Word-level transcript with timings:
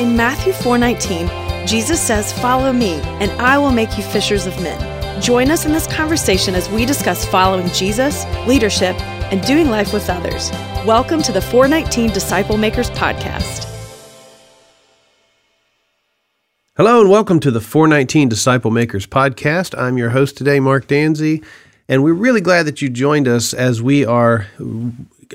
In 0.00 0.16
Matthew 0.16 0.54
4:19, 0.54 1.28
Jesus 1.66 2.00
says, 2.00 2.32
"Follow 2.32 2.72
me, 2.72 2.94
and 3.20 3.30
I 3.32 3.58
will 3.58 3.70
make 3.70 3.98
you 3.98 4.02
fishers 4.02 4.46
of 4.46 4.58
men." 4.62 5.20
Join 5.20 5.50
us 5.50 5.66
in 5.66 5.74
this 5.74 5.86
conversation 5.86 6.54
as 6.54 6.70
we 6.70 6.86
discuss 6.86 7.26
following 7.26 7.68
Jesus, 7.72 8.24
leadership, 8.46 8.98
and 9.30 9.44
doing 9.44 9.68
life 9.68 9.92
with 9.92 10.08
others. 10.08 10.50
Welcome 10.86 11.20
to 11.20 11.32
the 11.32 11.42
419 11.42 12.08
Disciple 12.12 12.56
Makers 12.56 12.88
podcast. 12.88 13.66
Hello 16.78 17.02
and 17.02 17.10
welcome 17.10 17.38
to 17.38 17.50
the 17.50 17.60
419 17.60 18.30
Disciple 18.30 18.70
Makers 18.70 19.06
podcast. 19.06 19.78
I'm 19.78 19.98
your 19.98 20.08
host 20.08 20.34
today, 20.34 20.60
Mark 20.60 20.86
Danzi, 20.86 21.42
and 21.90 22.02
we're 22.02 22.14
really 22.14 22.40
glad 22.40 22.64
that 22.64 22.80
you 22.80 22.88
joined 22.88 23.28
us 23.28 23.52
as 23.52 23.82
we 23.82 24.06
are 24.06 24.46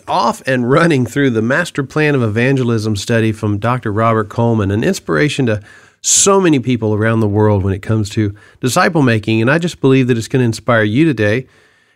off 0.08 0.42
and 0.46 0.70
running 0.70 1.06
through 1.06 1.32
the 1.32 1.42
Master 1.42 1.84
Plan 1.84 2.16
of 2.16 2.24
Evangelism 2.24 2.96
study 2.96 3.32
from 3.32 3.58
Dr. 3.58 3.92
Robert 3.92 4.30
Coleman, 4.30 4.72
an 4.72 4.84
inspiration 4.84 5.46
to 5.48 5.62
so 6.02 6.40
many 6.40 6.60
people 6.60 6.94
around 6.94 7.20
the 7.20 7.28
world 7.28 7.64
when 7.64 7.74
it 7.74 7.82
comes 7.82 8.10
to 8.12 8.36
disciple 8.60 9.02
making. 9.02 9.42
And 9.42 9.50
I 9.50 9.58
just 9.58 9.82
believe 9.82 10.08
that 10.08 10.18
it's 10.18 10.28
going 10.28 10.42
to 10.42 10.46
inspire 10.46 10.84
you 10.84 11.06
today. 11.06 11.48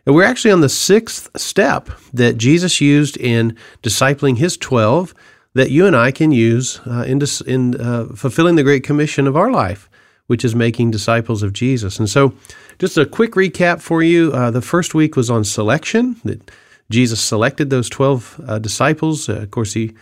And 0.05 0.15
we're 0.15 0.23
actually 0.23 0.51
on 0.51 0.61
the 0.61 0.69
sixth 0.69 1.29
step 1.39 1.89
that 2.13 2.37
Jesus 2.37 2.81
used 2.81 3.17
in 3.17 3.55
discipling 3.83 4.37
his 4.37 4.57
12 4.57 5.13
that 5.53 5.71
you 5.71 5.85
and 5.85 5.95
I 5.95 6.11
can 6.11 6.31
use 6.31 6.79
uh, 6.87 7.03
in, 7.07 7.19
dis- 7.19 7.41
in 7.41 7.79
uh, 7.79 8.05
fulfilling 8.15 8.55
the 8.55 8.63
Great 8.63 8.83
Commission 8.83 9.27
of 9.27 9.35
our 9.35 9.51
life, 9.51 9.89
which 10.27 10.43
is 10.43 10.55
making 10.55 10.91
disciples 10.91 11.43
of 11.43 11.53
Jesus. 11.53 11.99
And 11.99 12.09
so, 12.09 12.33
just 12.79 12.97
a 12.97 13.05
quick 13.05 13.33
recap 13.33 13.81
for 13.81 14.01
you. 14.01 14.31
Uh, 14.31 14.51
the 14.51 14.61
first 14.61 14.95
week 14.95 15.15
was 15.15 15.29
on 15.29 15.43
selection, 15.43 16.15
that 16.23 16.49
Jesus 16.89 17.19
selected 17.21 17.69
those 17.69 17.89
12 17.89 18.41
uh, 18.47 18.59
disciples. 18.59 19.29
Uh, 19.29 19.33
of 19.33 19.51
course, 19.51 19.73
he 19.73 19.93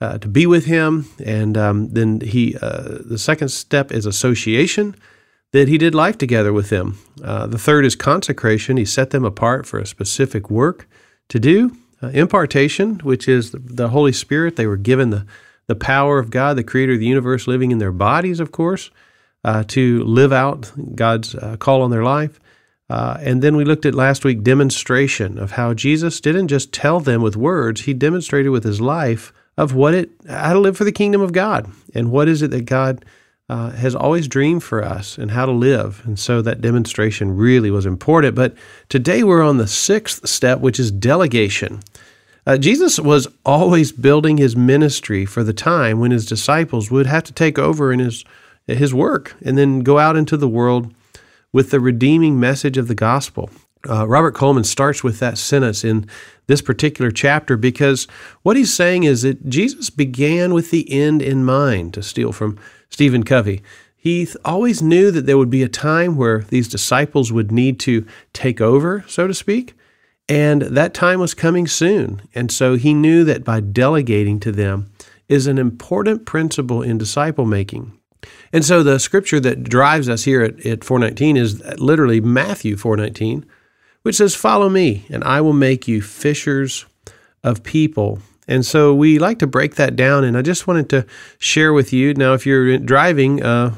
uh, 0.00 0.18
to 0.18 0.28
be 0.28 0.46
with 0.46 0.66
him. 0.66 1.06
And 1.24 1.56
um, 1.56 1.88
then 1.88 2.20
he, 2.20 2.56
uh, 2.60 2.98
the 3.04 3.18
second 3.18 3.48
step 3.48 3.90
is 3.90 4.04
association, 4.04 4.94
that 5.52 5.68
he 5.68 5.78
did 5.78 5.94
life 5.94 6.18
together 6.18 6.52
with 6.52 6.68
them. 6.68 6.98
The 7.16 7.58
third 7.58 7.86
is 7.86 7.96
consecration. 7.96 8.76
He 8.76 8.84
set 8.84 9.10
them 9.10 9.24
apart 9.24 9.64
for 9.64 9.78
a 9.78 9.86
specific 9.86 10.50
work 10.50 10.86
to 11.28 11.40
do. 11.40 11.74
Impartation, 12.02 12.98
which 12.98 13.26
is 13.26 13.52
the 13.52 13.88
Holy 13.88 14.12
Spirit. 14.12 14.56
They 14.56 14.66
were 14.66 14.76
given 14.76 15.10
the, 15.10 15.24
the 15.66 15.74
power 15.74 16.18
of 16.18 16.30
God, 16.30 16.58
the 16.58 16.64
creator 16.64 16.92
of 16.92 16.98
the 16.98 17.06
universe, 17.06 17.46
living 17.46 17.70
in 17.70 17.78
their 17.78 17.92
bodies, 17.92 18.38
of 18.38 18.52
course, 18.52 18.90
uh, 19.44 19.64
to 19.68 20.02
live 20.04 20.32
out 20.32 20.70
God's 20.94 21.34
uh, 21.34 21.56
call 21.56 21.80
on 21.82 21.90
their 21.90 22.04
life. 22.04 22.38
Uh, 22.88 23.18
and 23.20 23.42
then 23.42 23.56
we 23.56 23.64
looked 23.64 23.86
at 23.86 23.94
last 23.94 24.24
week 24.24 24.42
demonstration 24.42 25.38
of 25.38 25.52
how 25.52 25.74
Jesus 25.74 26.20
didn't 26.20 26.48
just 26.48 26.72
tell 26.72 27.00
them 27.00 27.20
with 27.20 27.36
words, 27.36 27.82
he 27.82 27.94
demonstrated 27.94 28.52
with 28.52 28.64
his 28.64 28.80
life 28.80 29.32
of 29.56 29.74
what 29.74 29.94
it 29.94 30.10
how 30.28 30.52
to 30.52 30.60
live 30.60 30.76
for 30.76 30.84
the 30.84 30.92
kingdom 30.92 31.20
of 31.20 31.32
God 31.32 31.70
and 31.94 32.10
what 32.10 32.28
is 32.28 32.42
it 32.42 32.50
that 32.50 32.66
God 32.66 33.04
uh, 33.48 33.70
has 33.70 33.94
always 33.94 34.28
dreamed 34.28 34.62
for 34.62 34.84
us 34.84 35.18
and 35.18 35.30
how 35.30 35.46
to 35.46 35.52
live. 35.52 36.02
And 36.04 36.18
so 36.18 36.42
that 36.42 36.60
demonstration 36.60 37.36
really 37.36 37.70
was 37.70 37.86
important. 37.86 38.34
But 38.34 38.54
today 38.88 39.22
we're 39.22 39.42
on 39.42 39.56
the 39.56 39.68
sixth 39.68 40.28
step, 40.28 40.60
which 40.60 40.80
is 40.80 40.90
delegation. 40.90 41.80
Uh, 42.46 42.56
Jesus 42.56 42.98
was 43.00 43.26
always 43.44 43.92
building 43.92 44.36
his 44.36 44.56
ministry 44.56 45.24
for 45.24 45.42
the 45.42 45.52
time 45.52 45.98
when 45.98 46.10
his 46.12 46.26
disciples 46.26 46.90
would 46.90 47.06
have 47.06 47.24
to 47.24 47.32
take 47.32 47.58
over 47.58 47.92
in 47.92 47.98
his 47.98 48.24
his 48.66 48.92
work 48.92 49.36
and 49.44 49.56
then 49.56 49.80
go 49.80 49.96
out 49.98 50.16
into 50.16 50.36
the 50.36 50.48
world 50.48 50.92
with 51.52 51.70
the 51.70 51.80
redeeming 51.80 52.38
message 52.38 52.76
of 52.76 52.88
the 52.88 52.94
gospel. 52.94 53.50
Uh, 53.88 54.06
Robert 54.06 54.34
Coleman 54.34 54.64
starts 54.64 55.04
with 55.04 55.18
that 55.20 55.38
sentence 55.38 55.84
in 55.84 56.06
this 56.46 56.60
particular 56.60 57.10
chapter 57.10 57.56
because 57.56 58.06
what 58.42 58.56
he's 58.56 58.74
saying 58.74 59.04
is 59.04 59.22
that 59.22 59.48
Jesus 59.48 59.90
began 59.90 60.54
with 60.54 60.70
the 60.70 60.90
end 60.90 61.22
in 61.22 61.44
mind, 61.44 61.94
to 61.94 62.02
steal 62.02 62.32
from 62.32 62.58
Stephen 62.90 63.22
Covey. 63.22 63.62
He 63.96 64.28
always 64.44 64.82
knew 64.82 65.10
that 65.10 65.26
there 65.26 65.38
would 65.38 65.50
be 65.50 65.62
a 65.62 65.68
time 65.68 66.16
where 66.16 66.40
these 66.42 66.68
disciples 66.68 67.32
would 67.32 67.50
need 67.50 67.80
to 67.80 68.06
take 68.32 68.60
over, 68.60 69.04
so 69.08 69.26
to 69.26 69.34
speak, 69.34 69.74
and 70.28 70.62
that 70.62 70.94
time 70.94 71.20
was 71.20 71.34
coming 71.34 71.66
soon. 71.66 72.22
And 72.34 72.50
so 72.50 72.76
he 72.76 72.94
knew 72.94 73.24
that 73.24 73.44
by 73.44 73.60
delegating 73.60 74.40
to 74.40 74.52
them 74.52 74.90
is 75.28 75.46
an 75.46 75.58
important 75.58 76.24
principle 76.24 76.82
in 76.82 76.98
disciple 76.98 77.46
making. 77.46 77.98
And 78.56 78.64
so 78.64 78.82
the 78.82 78.98
scripture 78.98 79.38
that 79.40 79.64
drives 79.64 80.08
us 80.08 80.24
here 80.24 80.42
at, 80.42 80.64
at 80.64 80.82
419 80.82 81.36
is 81.36 81.62
literally 81.78 82.20
Matthew 82.20 82.76
419 82.76 83.46
which 84.06 84.14
says, 84.14 84.36
Follow 84.36 84.68
me, 84.68 85.04
and 85.10 85.24
I 85.24 85.40
will 85.40 85.52
make 85.52 85.88
you 85.88 86.00
fishers 86.00 86.86
of 87.42 87.64
people. 87.64 88.20
And 88.46 88.64
so 88.64 88.94
we 88.94 89.18
like 89.18 89.40
to 89.40 89.48
break 89.48 89.74
that 89.74 89.96
down, 89.96 90.22
and 90.22 90.38
I 90.38 90.42
just 90.42 90.68
wanted 90.68 90.88
to 90.90 91.06
share 91.38 91.72
with 91.72 91.92
you. 91.92 92.14
Now, 92.14 92.32
if 92.32 92.46
you're 92.46 92.78
driving, 92.78 93.42
uh, 93.42 93.70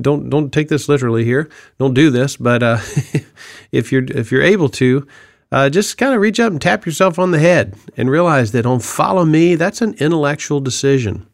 don't 0.00 0.28
don't 0.30 0.52
take 0.52 0.66
this 0.66 0.88
literally 0.88 1.24
here. 1.24 1.48
Don't 1.78 1.94
do 1.94 2.10
this, 2.10 2.36
but 2.36 2.60
uh, 2.60 2.78
if 3.70 3.92
you're 3.92 4.02
if 4.02 4.32
you're 4.32 4.42
able 4.42 4.68
to, 4.70 5.06
uh, 5.52 5.70
just 5.70 5.96
kind 5.96 6.12
of 6.12 6.20
reach 6.20 6.40
up 6.40 6.50
and 6.50 6.60
tap 6.60 6.84
yourself 6.84 7.16
on 7.16 7.30
the 7.30 7.38
head 7.38 7.76
and 7.96 8.10
realize 8.10 8.50
that 8.50 8.66
on 8.66 8.80
follow 8.80 9.24
me, 9.24 9.54
that's 9.54 9.80
an 9.80 9.94
intellectual 10.00 10.58
decision. 10.58 11.28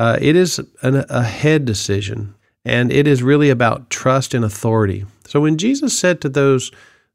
Uh, 0.00 0.16
it 0.18 0.34
is 0.34 0.58
an, 0.80 1.04
a 1.10 1.22
head 1.22 1.66
decision, 1.66 2.34
and 2.64 2.90
it 2.90 3.06
is 3.06 3.22
really 3.22 3.50
about 3.50 3.90
trust 3.90 4.32
and 4.32 4.46
authority. 4.46 5.04
So 5.26 5.42
when 5.42 5.58
Jesus 5.58 5.98
said 5.98 6.22
to 6.22 6.30
those 6.30 6.72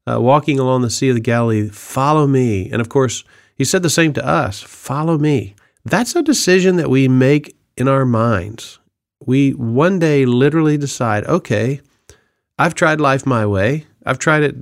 uh, 0.08 0.20
walking 0.20 0.60
along 0.60 0.82
the 0.82 0.90
Sea 0.90 1.08
of 1.08 1.16
the 1.16 1.20
Galilee, 1.20 1.68
follow 1.68 2.28
me. 2.28 2.70
And 2.70 2.80
of 2.80 2.88
course, 2.88 3.24
he 3.56 3.64
said 3.64 3.82
the 3.82 3.90
same 3.90 4.12
to 4.12 4.24
us 4.24 4.62
follow 4.62 5.18
me. 5.18 5.56
That's 5.84 6.14
a 6.14 6.22
decision 6.22 6.76
that 6.76 6.88
we 6.88 7.08
make 7.08 7.56
in 7.76 7.88
our 7.88 8.06
minds. 8.06 8.78
We 9.18 9.50
one 9.50 9.98
day 9.98 10.24
literally 10.24 10.78
decide, 10.78 11.24
okay, 11.24 11.80
I've 12.56 12.76
tried 12.76 13.00
life 13.00 13.26
my 13.26 13.46
way. 13.46 13.86
I've 14.04 14.20
tried 14.20 14.44
it 14.44 14.54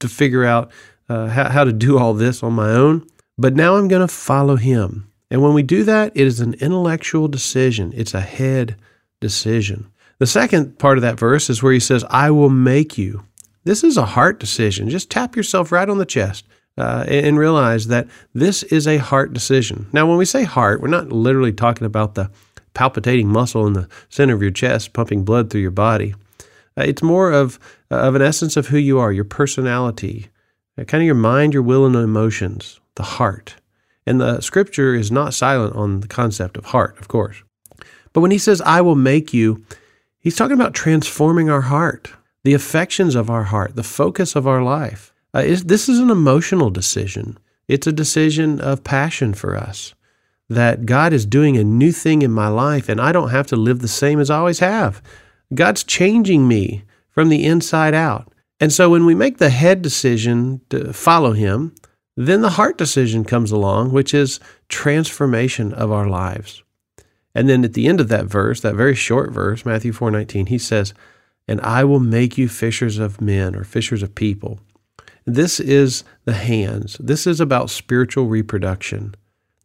to 0.00 0.08
figure 0.10 0.44
out 0.44 0.70
uh, 1.08 1.28
how, 1.28 1.48
how 1.48 1.64
to 1.64 1.72
do 1.72 1.98
all 1.98 2.12
this 2.12 2.42
on 2.42 2.52
my 2.52 2.72
own, 2.72 3.06
but 3.38 3.54
now 3.54 3.76
I'm 3.76 3.88
going 3.88 4.06
to 4.06 4.14
follow 4.14 4.56
him. 4.56 5.10
And 5.30 5.42
when 5.42 5.54
we 5.54 5.62
do 5.62 5.84
that, 5.84 6.12
it 6.14 6.26
is 6.26 6.40
an 6.40 6.54
intellectual 6.54 7.28
decision, 7.28 7.92
it's 7.94 8.14
a 8.14 8.20
head 8.20 8.76
decision. 9.20 9.90
The 10.18 10.26
second 10.26 10.78
part 10.78 10.98
of 10.98 11.02
that 11.02 11.18
verse 11.18 11.50
is 11.50 11.62
where 11.62 11.72
he 11.72 11.80
says, 11.80 12.04
I 12.08 12.30
will 12.30 12.50
make 12.50 12.96
you. 12.96 13.24
This 13.64 13.82
is 13.82 13.96
a 13.96 14.04
heart 14.04 14.38
decision. 14.38 14.90
Just 14.90 15.10
tap 15.10 15.34
yourself 15.34 15.72
right 15.72 15.88
on 15.88 15.98
the 15.98 16.06
chest 16.06 16.46
uh, 16.76 17.04
and 17.08 17.38
realize 17.38 17.86
that 17.88 18.08
this 18.32 18.62
is 18.64 18.86
a 18.86 18.98
heart 18.98 19.32
decision. 19.32 19.86
Now, 19.92 20.06
when 20.06 20.18
we 20.18 20.24
say 20.24 20.44
heart, 20.44 20.80
we're 20.80 20.88
not 20.88 21.10
literally 21.10 21.52
talking 21.52 21.86
about 21.86 22.14
the 22.14 22.30
palpitating 22.74 23.28
muscle 23.28 23.66
in 23.66 23.72
the 23.72 23.88
center 24.08 24.34
of 24.34 24.42
your 24.42 24.50
chest 24.50 24.92
pumping 24.92 25.24
blood 25.24 25.50
through 25.50 25.62
your 25.62 25.70
body. 25.70 26.14
Uh, 26.76 26.82
it's 26.82 27.02
more 27.02 27.32
of, 27.32 27.58
uh, 27.90 27.96
of 27.96 28.14
an 28.14 28.22
essence 28.22 28.56
of 28.56 28.68
who 28.68 28.78
you 28.78 28.98
are, 28.98 29.12
your 29.12 29.24
personality, 29.24 30.28
uh, 30.78 30.84
kind 30.84 31.02
of 31.02 31.06
your 31.06 31.14
mind, 31.14 31.54
your 31.54 31.62
will, 31.62 31.86
and 31.86 31.94
emotions, 31.94 32.80
the 32.96 33.02
heart. 33.02 33.56
And 34.06 34.20
the 34.20 34.40
scripture 34.40 34.94
is 34.94 35.10
not 35.10 35.34
silent 35.34 35.74
on 35.74 36.00
the 36.00 36.08
concept 36.08 36.56
of 36.56 36.66
heart, 36.66 36.98
of 37.00 37.08
course. 37.08 37.42
But 38.12 38.20
when 38.20 38.30
he 38.30 38.38
says, 38.38 38.60
I 38.60 38.80
will 38.80 38.94
make 38.94 39.32
you, 39.32 39.64
he's 40.18 40.36
talking 40.36 40.54
about 40.54 40.74
transforming 40.74 41.50
our 41.50 41.62
heart 41.62 42.12
the 42.44 42.54
affections 42.54 43.14
of 43.14 43.30
our 43.30 43.44
heart, 43.44 43.74
the 43.74 43.82
focus 43.82 44.36
of 44.36 44.46
our 44.46 44.62
life. 44.62 45.12
Uh, 45.34 45.40
is, 45.40 45.64
this 45.64 45.88
is 45.88 45.98
an 45.98 46.10
emotional 46.10 46.70
decision. 46.70 47.38
It's 47.66 47.86
a 47.86 47.92
decision 47.92 48.60
of 48.60 48.84
passion 48.84 49.34
for 49.34 49.56
us 49.56 49.94
that 50.50 50.84
God 50.84 51.14
is 51.14 51.24
doing 51.24 51.56
a 51.56 51.64
new 51.64 51.90
thing 51.90 52.20
in 52.20 52.30
my 52.30 52.48
life 52.48 52.88
and 52.88 53.00
I 53.00 53.12
don't 53.12 53.30
have 53.30 53.46
to 53.48 53.56
live 53.56 53.80
the 53.80 53.88
same 53.88 54.20
as 54.20 54.28
I 54.28 54.36
always 54.36 54.58
have. 54.58 55.02
God's 55.54 55.82
changing 55.82 56.46
me 56.46 56.84
from 57.08 57.30
the 57.30 57.44
inside 57.44 57.94
out. 57.94 58.30
And 58.60 58.72
so 58.72 58.90
when 58.90 59.06
we 59.06 59.14
make 59.14 59.38
the 59.38 59.50
head 59.50 59.82
decision 59.82 60.60
to 60.70 60.92
follow 60.92 61.32
Him, 61.32 61.74
then 62.16 62.42
the 62.42 62.50
heart 62.50 62.78
decision 62.78 63.24
comes 63.24 63.50
along, 63.50 63.92
which 63.92 64.14
is 64.14 64.40
transformation 64.68 65.72
of 65.72 65.90
our 65.90 66.06
lives. 66.06 66.62
And 67.34 67.48
then 67.48 67.64
at 67.64 67.72
the 67.72 67.88
end 67.88 68.00
of 68.00 68.08
that 68.08 68.26
verse, 68.26 68.60
that 68.60 68.76
very 68.76 68.94
short 68.94 69.32
verse, 69.32 69.64
Matthew 69.64 69.92
4:19, 69.92 70.48
he 70.48 70.58
says, 70.58 70.94
and 71.46 71.60
I 71.60 71.84
will 71.84 72.00
make 72.00 72.38
you 72.38 72.48
fishers 72.48 72.98
of 72.98 73.20
men 73.20 73.54
or 73.54 73.64
fishers 73.64 74.02
of 74.02 74.14
people. 74.14 74.60
This 75.26 75.60
is 75.60 76.04
the 76.24 76.34
hands. 76.34 76.96
This 77.00 77.26
is 77.26 77.40
about 77.40 77.70
spiritual 77.70 78.26
reproduction. 78.26 79.14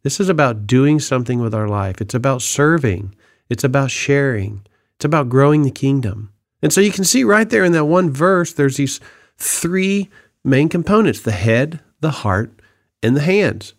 This 0.02 0.20
is 0.20 0.28
about 0.28 0.66
doing 0.66 1.00
something 1.00 1.40
with 1.40 1.54
our 1.54 1.68
life. 1.68 2.00
It's 2.00 2.14
about 2.14 2.42
serving. 2.42 3.14
It's 3.48 3.64
about 3.64 3.90
sharing. 3.90 4.66
It's 4.96 5.04
about 5.04 5.28
growing 5.28 5.62
the 5.62 5.70
kingdom. 5.70 6.32
And 6.62 6.72
so 6.72 6.80
you 6.80 6.90
can 6.90 7.04
see 7.04 7.24
right 7.24 7.48
there 7.48 7.64
in 7.64 7.72
that 7.72 7.86
one 7.86 8.10
verse, 8.10 8.52
there's 8.52 8.76
these 8.76 9.00
three 9.36 10.08
main 10.44 10.68
components 10.68 11.20
the 11.20 11.32
head, 11.32 11.80
the 12.00 12.10
heart, 12.10 12.60
and 13.02 13.16
the 13.16 13.20
hands. 13.20 13.74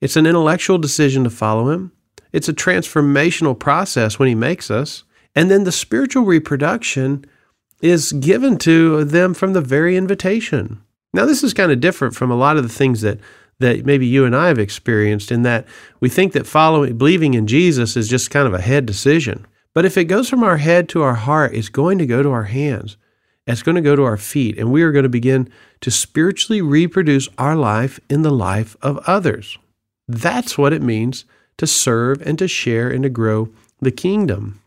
It's 0.00 0.16
an 0.16 0.26
intellectual 0.26 0.78
decision 0.78 1.24
to 1.24 1.30
follow 1.30 1.70
him. 1.70 1.92
It's 2.32 2.48
a 2.48 2.54
transformational 2.54 3.58
process 3.58 4.18
when 4.18 4.28
he 4.28 4.34
makes 4.34 4.70
us. 4.70 5.04
And 5.34 5.50
then 5.50 5.64
the 5.64 5.72
spiritual 5.72 6.24
reproduction 6.24 7.24
is 7.80 8.12
given 8.12 8.58
to 8.58 9.04
them 9.04 9.34
from 9.34 9.52
the 9.52 9.60
very 9.60 9.96
invitation. 9.96 10.82
Now, 11.12 11.24
this 11.24 11.42
is 11.42 11.54
kind 11.54 11.72
of 11.72 11.80
different 11.80 12.14
from 12.14 12.30
a 12.30 12.36
lot 12.36 12.56
of 12.56 12.62
the 12.62 12.68
things 12.68 13.00
that 13.02 13.20
that 13.58 13.86
maybe 13.86 14.06
you 14.06 14.26
and 14.26 14.36
I 14.36 14.48
have 14.48 14.58
experienced 14.58 15.32
in 15.32 15.40
that 15.42 15.66
we 15.98 16.10
think 16.10 16.34
that 16.34 16.46
following 16.46 16.98
believing 16.98 17.32
in 17.32 17.46
Jesus 17.46 17.96
is 17.96 18.06
just 18.06 18.30
kind 18.30 18.46
of 18.46 18.52
a 18.52 18.60
head 18.60 18.84
decision. 18.84 19.46
But 19.72 19.86
if 19.86 19.96
it 19.96 20.04
goes 20.04 20.28
from 20.28 20.42
our 20.42 20.58
head 20.58 20.90
to 20.90 21.02
our 21.02 21.14
heart, 21.14 21.54
it's 21.54 21.70
going 21.70 21.98
to 21.98 22.06
go 22.06 22.22
to 22.22 22.30
our 22.30 22.44
hands. 22.44 22.98
It's 23.46 23.62
going 23.62 23.76
to 23.76 23.80
go 23.80 23.94
to 23.94 24.02
our 24.02 24.16
feet, 24.16 24.58
and 24.58 24.72
we 24.72 24.82
are 24.82 24.90
going 24.90 25.04
to 25.04 25.08
begin 25.08 25.48
to 25.80 25.90
spiritually 25.90 26.60
reproduce 26.60 27.28
our 27.38 27.54
life 27.54 28.00
in 28.10 28.22
the 28.22 28.30
life 28.30 28.76
of 28.82 28.98
others. 29.06 29.58
That's 30.08 30.58
what 30.58 30.72
it 30.72 30.82
means 30.82 31.24
to 31.58 31.66
serve 31.66 32.20
and 32.22 32.38
to 32.38 32.48
share 32.48 32.90
and 32.90 33.02
to 33.04 33.08
grow 33.08 33.50
the 33.80 33.92
kingdom. 33.92 34.60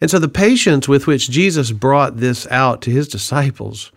And 0.00 0.10
so 0.10 0.18
the 0.18 0.28
patience 0.28 0.86
with 0.88 1.06
which 1.06 1.30
Jesus 1.30 1.72
brought 1.72 2.18
this 2.18 2.46
out 2.48 2.82
to 2.82 2.90
his 2.90 3.08
disciples, 3.08 3.90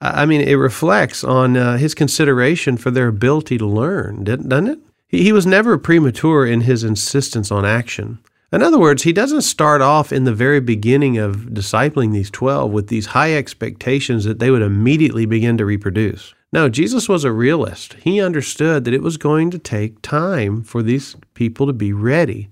I 0.00 0.26
mean, 0.26 0.40
it 0.40 0.54
reflects 0.54 1.24
on 1.24 1.56
uh, 1.56 1.76
his 1.78 1.94
consideration 1.94 2.76
for 2.76 2.90
their 2.90 3.08
ability 3.08 3.58
to 3.58 3.66
learn, 3.66 4.24
doesn't 4.24 4.68
it? 4.68 4.78
He, 5.08 5.24
he 5.24 5.32
was 5.32 5.46
never 5.46 5.76
premature 5.78 6.46
in 6.46 6.62
his 6.62 6.84
insistence 6.84 7.50
on 7.50 7.64
action. 7.64 8.18
In 8.50 8.62
other 8.62 8.78
words, 8.78 9.02
he 9.02 9.12
doesn't 9.12 9.42
start 9.42 9.82
off 9.82 10.10
in 10.10 10.24
the 10.24 10.32
very 10.32 10.60
beginning 10.60 11.18
of 11.18 11.48
discipling 11.50 12.12
these 12.12 12.30
12 12.30 12.70
with 12.70 12.88
these 12.88 13.06
high 13.06 13.34
expectations 13.34 14.24
that 14.24 14.38
they 14.38 14.50
would 14.50 14.62
immediately 14.62 15.26
begin 15.26 15.58
to 15.58 15.66
reproduce. 15.66 16.34
No, 16.50 16.70
Jesus 16.70 17.10
was 17.10 17.24
a 17.24 17.32
realist. 17.32 17.94
He 17.94 18.22
understood 18.22 18.84
that 18.84 18.94
it 18.94 19.02
was 19.02 19.18
going 19.18 19.50
to 19.50 19.58
take 19.58 20.00
time 20.00 20.62
for 20.62 20.82
these 20.82 21.14
people 21.34 21.66
to 21.66 21.74
be 21.74 21.92
ready. 21.92 22.48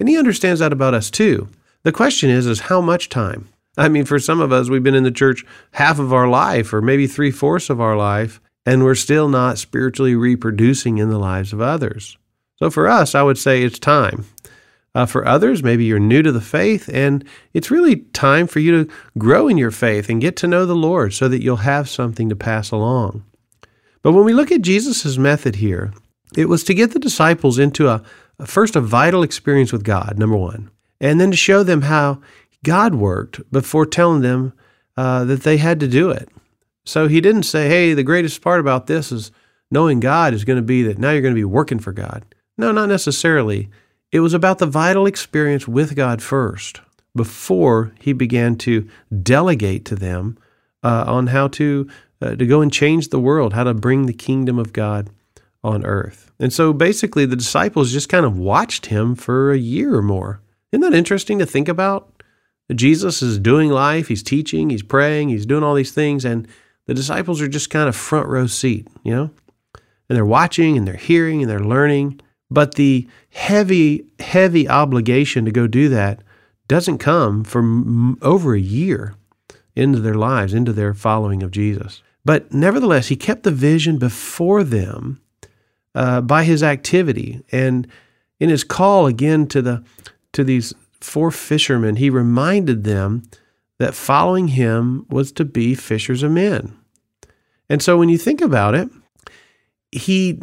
And 0.00 0.08
he 0.08 0.18
understands 0.18 0.58
that 0.58 0.72
about 0.72 0.94
us 0.94 1.12
too. 1.12 1.48
The 1.84 1.92
question 1.92 2.28
is 2.28 2.46
is 2.46 2.60
how 2.60 2.80
much 2.80 3.08
time? 3.08 3.48
I 3.78 3.88
mean, 3.88 4.04
for 4.04 4.18
some 4.18 4.40
of 4.40 4.50
us, 4.50 4.68
we've 4.68 4.82
been 4.82 4.96
in 4.96 5.04
the 5.04 5.12
church 5.12 5.44
half 5.72 6.00
of 6.00 6.12
our 6.12 6.26
life 6.26 6.72
or 6.72 6.82
maybe 6.82 7.06
three 7.06 7.30
fourths 7.30 7.70
of 7.70 7.80
our 7.80 7.96
life, 7.96 8.40
and 8.64 8.82
we're 8.82 8.96
still 8.96 9.28
not 9.28 9.58
spiritually 9.58 10.16
reproducing 10.16 10.98
in 10.98 11.10
the 11.10 11.18
lives 11.18 11.52
of 11.52 11.60
others. 11.60 12.18
So 12.56 12.70
for 12.70 12.88
us, 12.88 13.14
I 13.14 13.22
would 13.22 13.38
say 13.38 13.62
it's 13.62 13.78
time. 13.78 14.24
Uh, 14.96 15.04
for 15.04 15.28
others, 15.28 15.62
maybe 15.62 15.84
you're 15.84 15.98
new 15.98 16.22
to 16.22 16.32
the 16.32 16.40
faith, 16.40 16.88
and 16.90 17.22
it's 17.52 17.70
really 17.70 17.96
time 18.14 18.46
for 18.46 18.60
you 18.60 18.72
to 18.72 18.92
grow 19.18 19.46
in 19.46 19.58
your 19.58 19.70
faith 19.70 20.08
and 20.08 20.22
get 20.22 20.36
to 20.36 20.46
know 20.46 20.64
the 20.64 20.74
Lord 20.74 21.12
so 21.12 21.28
that 21.28 21.42
you'll 21.42 21.56
have 21.56 21.86
something 21.86 22.30
to 22.30 22.34
pass 22.34 22.70
along. 22.70 23.22
But 24.00 24.12
when 24.12 24.24
we 24.24 24.32
look 24.32 24.50
at 24.50 24.62
Jesus' 24.62 25.18
method 25.18 25.56
here, 25.56 25.92
it 26.34 26.48
was 26.48 26.64
to 26.64 26.72
get 26.72 26.92
the 26.92 26.98
disciples 26.98 27.58
into 27.58 27.88
a, 27.88 28.02
first 28.46 28.74
a 28.74 28.80
vital 28.80 29.22
experience 29.22 29.70
with 29.70 29.84
God, 29.84 30.18
number 30.18 30.38
one, 30.38 30.70
and 30.98 31.20
then 31.20 31.30
to 31.30 31.36
show 31.36 31.62
them 31.62 31.82
how 31.82 32.22
God 32.64 32.94
worked 32.94 33.42
before 33.52 33.84
telling 33.84 34.22
them 34.22 34.54
uh, 34.96 35.26
that 35.26 35.42
they 35.42 35.58
had 35.58 35.78
to 35.80 35.88
do 35.88 36.08
it. 36.08 36.30
So 36.86 37.06
he 37.06 37.20
didn't 37.20 37.42
say, 37.42 37.68
hey, 37.68 37.92
the 37.92 38.02
greatest 38.02 38.40
part 38.40 38.60
about 38.60 38.86
this 38.86 39.12
is 39.12 39.30
knowing 39.70 40.00
God 40.00 40.32
is 40.32 40.46
going 40.46 40.56
to 40.56 40.62
be 40.62 40.84
that 40.84 40.96
now 40.96 41.10
you're 41.10 41.20
going 41.20 41.34
to 41.34 41.38
be 41.38 41.44
working 41.44 41.80
for 41.80 41.92
God. 41.92 42.24
No, 42.56 42.72
not 42.72 42.88
necessarily. 42.88 43.68
It 44.16 44.20
was 44.20 44.32
about 44.32 44.56
the 44.60 44.64
vital 44.66 45.04
experience 45.04 45.68
with 45.68 45.94
God 45.94 46.22
first 46.22 46.80
before 47.14 47.92
he 48.00 48.14
began 48.14 48.56
to 48.56 48.88
delegate 49.22 49.84
to 49.84 49.94
them 49.94 50.38
uh, 50.82 51.04
on 51.06 51.26
how 51.26 51.48
to 51.48 51.86
uh, 52.22 52.34
to 52.34 52.46
go 52.46 52.62
and 52.62 52.72
change 52.72 53.10
the 53.10 53.20
world, 53.20 53.52
how 53.52 53.64
to 53.64 53.74
bring 53.74 54.06
the 54.06 54.14
kingdom 54.14 54.58
of 54.58 54.72
God 54.72 55.10
on 55.62 55.84
earth. 55.84 56.32
And 56.40 56.50
so 56.50 56.72
basically 56.72 57.26
the 57.26 57.36
disciples 57.36 57.92
just 57.92 58.08
kind 58.08 58.24
of 58.24 58.38
watched 58.38 58.86
him 58.86 59.16
for 59.16 59.52
a 59.52 59.58
year 59.58 59.94
or 59.94 60.00
more. 60.00 60.40
Isn't 60.72 60.80
that 60.80 60.94
interesting 60.94 61.38
to 61.38 61.44
think 61.44 61.68
about? 61.68 62.22
Jesus 62.74 63.20
is 63.20 63.38
doing 63.38 63.68
life, 63.68 64.08
he's 64.08 64.22
teaching, 64.22 64.70
he's 64.70 64.82
praying, 64.82 65.28
he's 65.28 65.44
doing 65.44 65.62
all 65.62 65.74
these 65.74 65.92
things 65.92 66.24
and 66.24 66.48
the 66.86 66.94
disciples 66.94 67.42
are 67.42 67.48
just 67.48 67.68
kind 67.68 67.86
of 67.86 67.94
front 67.94 68.28
row 68.28 68.46
seat, 68.46 68.88
you 69.02 69.14
know? 69.14 69.30
And 70.08 70.16
they're 70.16 70.24
watching 70.24 70.78
and 70.78 70.88
they're 70.88 70.94
hearing 70.94 71.42
and 71.42 71.50
they're 71.50 71.60
learning. 71.60 72.22
But 72.50 72.74
the 72.74 73.08
heavy, 73.30 74.06
heavy 74.18 74.68
obligation 74.68 75.44
to 75.44 75.50
go 75.50 75.66
do 75.66 75.88
that 75.88 76.20
doesn't 76.68 76.98
come 76.98 77.44
from 77.44 78.18
over 78.22 78.54
a 78.54 78.60
year 78.60 79.14
into 79.74 80.00
their 80.00 80.14
lives, 80.14 80.54
into 80.54 80.72
their 80.72 80.94
following 80.94 81.42
of 81.42 81.50
Jesus. 81.50 82.02
But 82.24 82.52
nevertheless, 82.52 83.08
he 83.08 83.16
kept 83.16 83.44
the 83.44 83.50
vision 83.50 83.98
before 83.98 84.64
them 84.64 85.20
uh, 85.94 86.20
by 86.20 86.44
his 86.44 86.62
activity. 86.62 87.42
And 87.52 87.86
in 88.40 88.48
his 88.48 88.64
call 88.64 89.06
again 89.06 89.46
to 89.48 89.62
the 89.62 89.84
to 90.32 90.44
these 90.44 90.74
four 91.00 91.30
fishermen, 91.30 91.96
he 91.96 92.10
reminded 92.10 92.84
them 92.84 93.22
that 93.78 93.94
following 93.94 94.48
him 94.48 95.06
was 95.08 95.32
to 95.32 95.44
be 95.44 95.74
fishers 95.74 96.22
of 96.22 96.32
men. 96.32 96.76
And 97.68 97.82
so 97.82 97.96
when 97.96 98.08
you 98.08 98.18
think 98.18 98.40
about 98.40 98.74
it, 98.74 98.88
he 99.96 100.34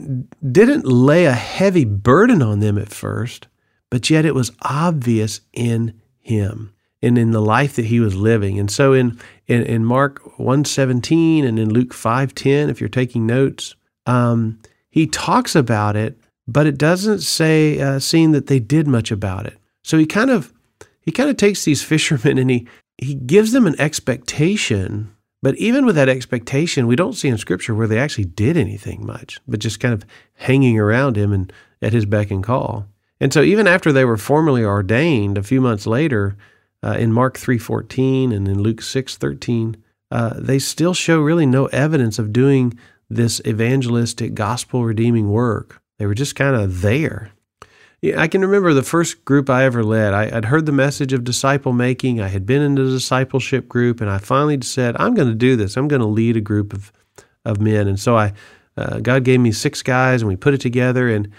didn't 0.51 0.85
lay 0.85 1.25
a 1.25 1.33
heavy 1.33 1.85
burden 1.85 2.41
on 2.41 2.59
them 2.59 2.77
at 2.77 2.89
first, 2.89 3.47
but 3.89 4.09
yet 4.09 4.25
it 4.25 4.33
was 4.33 4.51
obvious 4.63 5.41
in 5.53 5.99
him 6.19 6.73
and 7.01 7.17
in 7.17 7.31
the 7.31 7.41
life 7.41 7.75
that 7.75 7.85
he 7.85 7.99
was 7.99 8.15
living. 8.15 8.57
And 8.57 8.71
so 8.71 8.93
in 8.93 9.19
in, 9.47 9.61
in 9.63 9.85
Mark 9.85 10.39
117 10.39 11.45
and 11.45 11.59
in 11.59 11.69
Luke 11.69 11.93
5:10, 11.93 12.69
if 12.69 12.79
you're 12.79 12.89
taking 12.89 13.27
notes, 13.27 13.75
um, 14.05 14.59
he 14.89 15.05
talks 15.05 15.55
about 15.55 15.95
it, 15.95 16.17
but 16.47 16.65
it 16.65 16.77
doesn't 16.77 17.19
say 17.19 17.79
uh, 17.79 17.99
that 17.99 18.47
they 18.47 18.59
did 18.59 18.87
much 18.87 19.11
about 19.11 19.45
it. 19.45 19.57
So 19.83 19.97
he 19.97 20.05
kind 20.05 20.31
of 20.31 20.51
he 21.01 21.11
kind 21.11 21.29
of 21.29 21.37
takes 21.37 21.63
these 21.63 21.83
fishermen 21.91 22.37
and 22.37 22.49
he 22.49 22.67
he 22.97 23.13
gives 23.13 23.51
them 23.51 23.67
an 23.67 23.79
expectation 23.79 25.13
but 25.43 25.57
even 25.57 25.85
with 25.85 25.95
that 25.97 26.07
expectation, 26.07 26.87
we 26.87 26.95
don't 26.95 27.13
see 27.13 27.27
in 27.27 27.37
Scripture 27.37 27.75
where 27.75 27.85
they 27.85 27.99
actually 27.99 28.23
did 28.23 28.55
anything 28.55 29.05
much, 29.05 29.41
but 29.45 29.59
just 29.59 29.81
kind 29.81 29.93
of 29.93 30.05
hanging 30.35 30.79
around 30.79 31.17
him 31.17 31.33
and 31.33 31.51
at 31.81 31.91
his 31.91 32.05
beck 32.05 32.31
and 32.31 32.41
call. 32.41 32.87
And 33.19 33.33
so 33.33 33.41
even 33.41 33.67
after 33.67 33.91
they 33.91 34.05
were 34.05 34.15
formally 34.15 34.63
ordained 34.63 35.37
a 35.37 35.43
few 35.43 35.59
months 35.59 35.85
later, 35.85 36.37
uh, 36.81 36.93
in 36.93 37.11
Mark 37.11 37.37
3.14 37.37 38.33
and 38.33 38.47
in 38.47 38.63
Luke 38.63 38.79
6.13, 38.79 39.75
uh, 40.11 40.35
they 40.37 40.59
still 40.59 40.93
show 40.93 41.19
really 41.19 41.45
no 41.45 41.65
evidence 41.67 42.19
of 42.19 42.31
doing 42.31 42.79
this 43.09 43.41
evangelistic 43.45 44.35
gospel 44.35 44.85
redeeming 44.85 45.29
work. 45.29 45.81
They 45.99 46.05
were 46.05 46.15
just 46.15 46.37
kind 46.37 46.55
of 46.55 46.79
there. 46.79 47.31
I 48.03 48.27
can 48.27 48.41
remember 48.41 48.73
the 48.73 48.83
first 48.83 49.23
group 49.23 49.49
I 49.49 49.63
ever 49.63 49.81
led. 49.81 50.13
I, 50.13 50.35
would 50.35 50.45
heard 50.45 50.65
the 50.65 50.73
message 50.73 51.13
of 51.13 51.23
disciple 51.23 51.71
making. 51.71 52.19
I 52.19 52.27
had 52.27 52.45
been 52.45 52.61
in 52.61 52.77
a 52.77 52.83
discipleship 52.83 53.69
group, 53.69 54.01
and 54.01 54.09
I 54.09 54.17
finally 54.17 54.59
said, 54.61 54.97
"I'm 54.99 55.13
going 55.13 55.29
to 55.29 55.35
do 55.35 55.55
this. 55.55 55.77
I'm 55.77 55.87
going 55.87 56.01
to 56.01 56.07
lead 56.07 56.35
a 56.35 56.41
group 56.41 56.73
of 56.73 56.91
of 57.45 57.61
men." 57.61 57.87
And 57.87 57.97
so 57.97 58.17
I, 58.17 58.33
uh, 58.75 58.99
God 58.99 59.23
gave 59.23 59.39
me 59.39 59.53
six 59.53 59.81
guys, 59.81 60.21
and 60.21 60.27
we 60.27 60.35
put 60.35 60.53
it 60.53 60.59
together. 60.59 61.07
And 61.07 61.31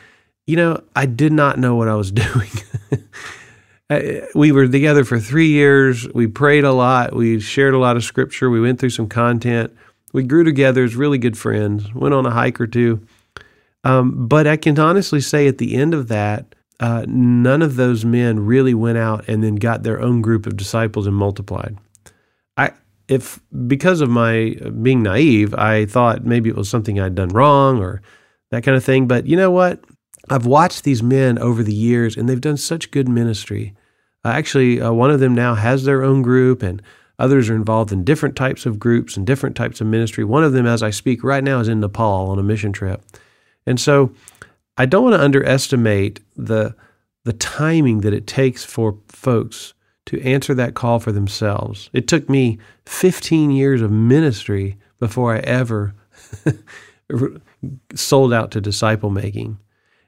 you 0.46 0.56
know, 0.56 0.82
I 0.96 1.04
did 1.04 1.32
not 1.32 1.58
know 1.58 1.74
what 1.74 1.88
I 1.88 1.96
was 1.96 2.10
doing. 2.24 2.50
we 4.34 4.50
were 4.50 4.66
together 4.66 5.04
for 5.04 5.20
three 5.20 5.48
years. 5.48 6.08
We 6.14 6.28
prayed 6.28 6.64
a 6.64 6.72
lot. 6.72 7.14
We 7.14 7.40
shared 7.40 7.74
a 7.74 7.78
lot 7.78 7.96
of 7.96 8.04
scripture. 8.04 8.48
We 8.48 8.62
went 8.62 8.80
through 8.80 8.90
some 8.90 9.08
content. 9.08 9.76
We 10.14 10.22
grew 10.22 10.44
together 10.44 10.84
as 10.84 10.96
really 10.96 11.18
good 11.18 11.36
friends. 11.36 11.92
Went 11.92 12.14
on 12.14 12.24
a 12.24 12.30
hike 12.30 12.58
or 12.58 12.66
two. 12.66 13.06
Um, 13.84 14.26
but 14.26 14.46
I 14.46 14.56
can 14.56 14.78
honestly 14.78 15.20
say 15.20 15.46
at 15.46 15.58
the 15.58 15.76
end 15.76 15.94
of 15.94 16.08
that, 16.08 16.54
uh, 16.80 17.04
none 17.06 17.62
of 17.62 17.76
those 17.76 18.04
men 18.04 18.40
really 18.40 18.74
went 18.74 18.98
out 18.98 19.28
and 19.28 19.44
then 19.44 19.56
got 19.56 19.82
their 19.82 20.00
own 20.00 20.22
group 20.22 20.46
of 20.46 20.56
disciples 20.56 21.06
and 21.06 21.14
multiplied. 21.14 21.78
I, 22.56 22.72
if 23.08 23.40
because 23.66 24.00
of 24.00 24.10
my 24.10 24.56
being 24.82 25.02
naive, 25.02 25.54
I 25.54 25.86
thought 25.86 26.24
maybe 26.24 26.48
it 26.50 26.56
was 26.56 26.68
something 26.68 26.98
I'd 26.98 27.14
done 27.14 27.28
wrong 27.28 27.80
or 27.80 28.02
that 28.50 28.64
kind 28.64 28.76
of 28.76 28.84
thing. 28.84 29.06
But 29.06 29.26
you 29.26 29.36
know 29.36 29.50
what? 29.50 29.84
I've 30.30 30.46
watched 30.46 30.84
these 30.84 31.02
men 31.02 31.38
over 31.38 31.62
the 31.62 31.74
years, 31.74 32.16
and 32.16 32.28
they've 32.28 32.40
done 32.40 32.56
such 32.56 32.90
good 32.90 33.08
ministry. 33.08 33.74
Uh, 34.24 34.28
actually, 34.28 34.80
uh, 34.80 34.90
one 34.90 35.10
of 35.10 35.20
them 35.20 35.34
now 35.34 35.54
has 35.54 35.84
their 35.84 36.02
own 36.02 36.22
group, 36.22 36.62
and 36.62 36.80
others 37.18 37.50
are 37.50 37.54
involved 37.54 37.92
in 37.92 38.04
different 38.04 38.34
types 38.34 38.64
of 38.64 38.78
groups 38.78 39.16
and 39.16 39.26
different 39.26 39.54
types 39.54 39.82
of 39.82 39.86
ministry. 39.86 40.24
One 40.24 40.42
of 40.42 40.52
them, 40.52 40.66
as 40.66 40.82
I 40.82 40.90
speak 40.90 41.22
right 41.22 41.44
now, 41.44 41.60
is 41.60 41.68
in 41.68 41.80
Nepal 41.80 42.30
on 42.30 42.38
a 42.38 42.42
mission 42.42 42.72
trip. 42.72 43.02
And 43.66 43.80
so 43.80 44.12
I 44.76 44.86
don't 44.86 45.04
want 45.04 45.16
to 45.16 45.22
underestimate 45.22 46.20
the 46.36 46.74
the 47.24 47.32
timing 47.32 48.02
that 48.02 48.12
it 48.12 48.26
takes 48.26 48.64
for 48.64 48.98
folks 49.08 49.72
to 50.06 50.20
answer 50.20 50.54
that 50.54 50.74
call 50.74 51.00
for 51.00 51.10
themselves. 51.10 51.88
It 51.94 52.06
took 52.06 52.28
me 52.28 52.58
15 52.84 53.50
years 53.50 53.80
of 53.80 53.90
ministry 53.90 54.76
before 55.00 55.34
I 55.34 55.38
ever 55.38 55.94
sold 57.94 58.34
out 58.34 58.50
to 58.50 58.60
disciple 58.60 59.08
making. 59.08 59.58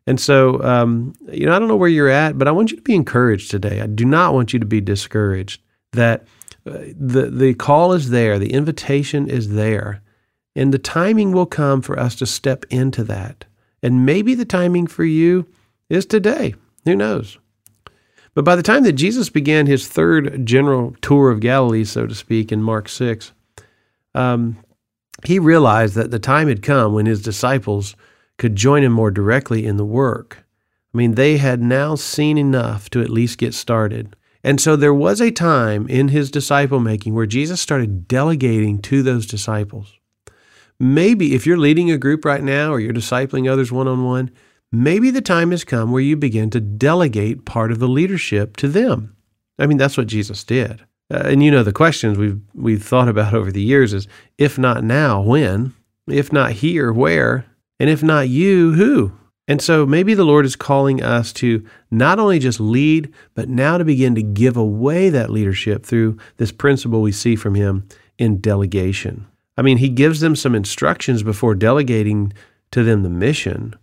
And 0.07 0.21
so, 0.21 0.63
um, 0.63 1.15
you 1.33 1.47
know, 1.47 1.55
I 1.55 1.59
don't 1.59 1.69
know 1.69 1.77
where 1.77 1.89
you're 1.89 2.09
at, 2.09 2.39
but 2.39 2.47
I 2.47 2.53
want 2.53 2.71
you 2.71 2.77
to 2.77 2.83
be 2.83 2.95
encouraged 2.95 3.51
today. 3.51 3.81
I 3.81 3.87
do 3.87 4.05
not 4.05 4.35
want 4.35 4.53
you 4.53 4.59
to 4.59 4.67
be 4.67 4.81
discouraged. 4.81 5.63
That 5.93 6.27
uh, 6.67 6.79
the 6.95 7.31
the 7.31 7.55
call 7.55 7.93
is 7.93 8.11
there, 8.11 8.39
the 8.39 8.53
invitation 8.53 9.29
is 9.29 9.55
there, 9.55 10.03
and 10.55 10.73
the 10.73 10.79
timing 10.79 11.33
will 11.33 11.47
come 11.47 11.81
for 11.81 11.99
us 11.99 12.15
to 12.17 12.27
step 12.27 12.65
into 12.71 13.03
that. 13.05 13.46
And 13.83 14.07
maybe 14.07 14.35
the 14.35 14.45
timing 14.45 14.87
for 14.87 15.05
you 15.05 15.47
is 15.89 16.07
today. 16.07 16.55
Who 16.85 16.97
knows? 16.97 17.39
But 18.35 18.45
by 18.45 18.55
the 18.55 18.63
time 18.63 18.83
that 18.83 18.93
Jesus 18.93 19.31
began 19.31 19.67
his 19.67 19.89
third 19.89 20.45
general 20.45 20.95
tour 21.01 21.31
of 21.31 21.41
Galilee, 21.41 21.85
so 21.85 22.07
to 22.07 22.15
speak, 22.15 22.53
in 22.53 22.63
Mark 22.63 22.89
6, 22.89 23.33
um, 24.15 24.59
he 25.25 25.39
realized 25.39 25.95
that 25.95 26.11
the 26.11 26.19
time 26.19 26.49
had 26.49 26.63
come 26.63 26.93
when 26.93 27.07
his 27.07 27.23
disciples 27.23 27.97
could 28.37 28.55
join 28.55 28.83
him 28.83 28.93
more 28.93 29.11
directly 29.11 29.65
in 29.65 29.77
the 29.77 29.85
work. 29.87 30.45
I 30.93 30.99
mean, 30.99 31.15
they 31.15 31.39
had 31.39 31.63
now 31.63 31.95
seen 31.95 32.37
enough 32.37 32.91
to 32.91 33.01
at 33.01 33.11
least 33.11 33.39
get 33.39 33.55
started. 33.55 34.15
And 34.45 34.61
so 34.61 34.77
there 34.77 34.95
was 34.95 35.21
a 35.21 35.31
time 35.31 35.89
in 35.89 36.09
his 36.09 36.31
disciple 36.31 36.79
making 36.79 37.15
where 37.15 37.27
Jesus 37.27 37.61
started 37.61 38.07
delegating 38.07 38.81
to 38.83 39.03
those 39.03 39.27
disciples. 39.27 39.95
Maybe 40.79 41.35
if 41.35 41.47
you're 41.47 41.57
leading 41.57 41.91
a 41.91 41.99
group 41.99 42.25
right 42.25 42.43
now 42.43 42.73
or 42.73 42.81
you're 42.81 42.93
discipling 42.93 43.51
others 43.51 43.73
one 43.73 43.89
on 43.89 44.05
one, 44.05 44.31
maybe 44.71 45.11
the 45.11 45.23
time 45.23 45.51
has 45.51 45.65
come 45.65 45.91
where 45.91 46.03
you 46.03 46.17
begin 46.17 46.51
to 46.51 46.61
delegate 46.61 47.45
part 47.47 47.73
of 47.73 47.79
the 47.79 47.89
leadership 47.89 48.57
to 48.59 48.69
them. 48.69 49.17
I 49.59 49.67
mean, 49.67 49.79
that's 49.79 49.97
what 49.97 50.07
Jesus 50.07 50.45
did. 50.45 50.85
Uh, 51.13 51.23
and 51.25 51.43
you 51.43 51.51
know 51.51 51.63
the 51.63 51.73
questions 51.73 52.19
we've 52.19 52.41
we've 52.53 52.83
thought 52.83 53.09
about 53.09 53.33
over 53.33 53.53
the 53.53 53.63
years 53.63 53.93
is 53.93 54.09
if 54.39 54.59
not 54.59 54.83
now, 54.83 55.21
when? 55.21 55.73
If 56.09 56.33
not 56.33 56.53
here, 56.53 56.93
where? 56.93 57.47
And 57.79 57.89
if 57.89 58.03
not 58.03 58.29
you, 58.29 58.73
who? 58.73 59.13
And 59.49 59.63
so 59.63 59.87
maybe 59.87 60.15
the 60.15 60.25
Lord 60.25 60.45
is 60.45 60.57
calling 60.57 61.03
us 61.03 61.33
to 61.35 61.65
not 61.91 62.19
only 62.19 62.41
just 62.41 62.59
lead, 62.59 63.13
but 63.35 63.49
now 63.49 63.79
to 63.79 63.85
begin 63.85 64.15
to 64.17 64.23
give 64.23 64.57
away 64.57 65.09
that 65.11 65.31
leadership 65.31 65.87
through 65.87 66.19
this 66.37 66.51
principle 66.51 67.01
we 67.01 67.13
see 67.13 67.37
from 67.37 67.55
him 67.55 67.89
in 68.19 68.41
delegation. 68.41 69.27
I 69.57 69.63
mean, 69.63 69.79
he 69.79 69.89
gives 69.89 70.21
them 70.21 70.37
some 70.37 70.55
instructions 70.55 71.23
before 71.23 71.55
delegating 71.55 72.33
to 72.73 72.83
them 72.83 73.03
the 73.03 73.09
mission, 73.09 73.75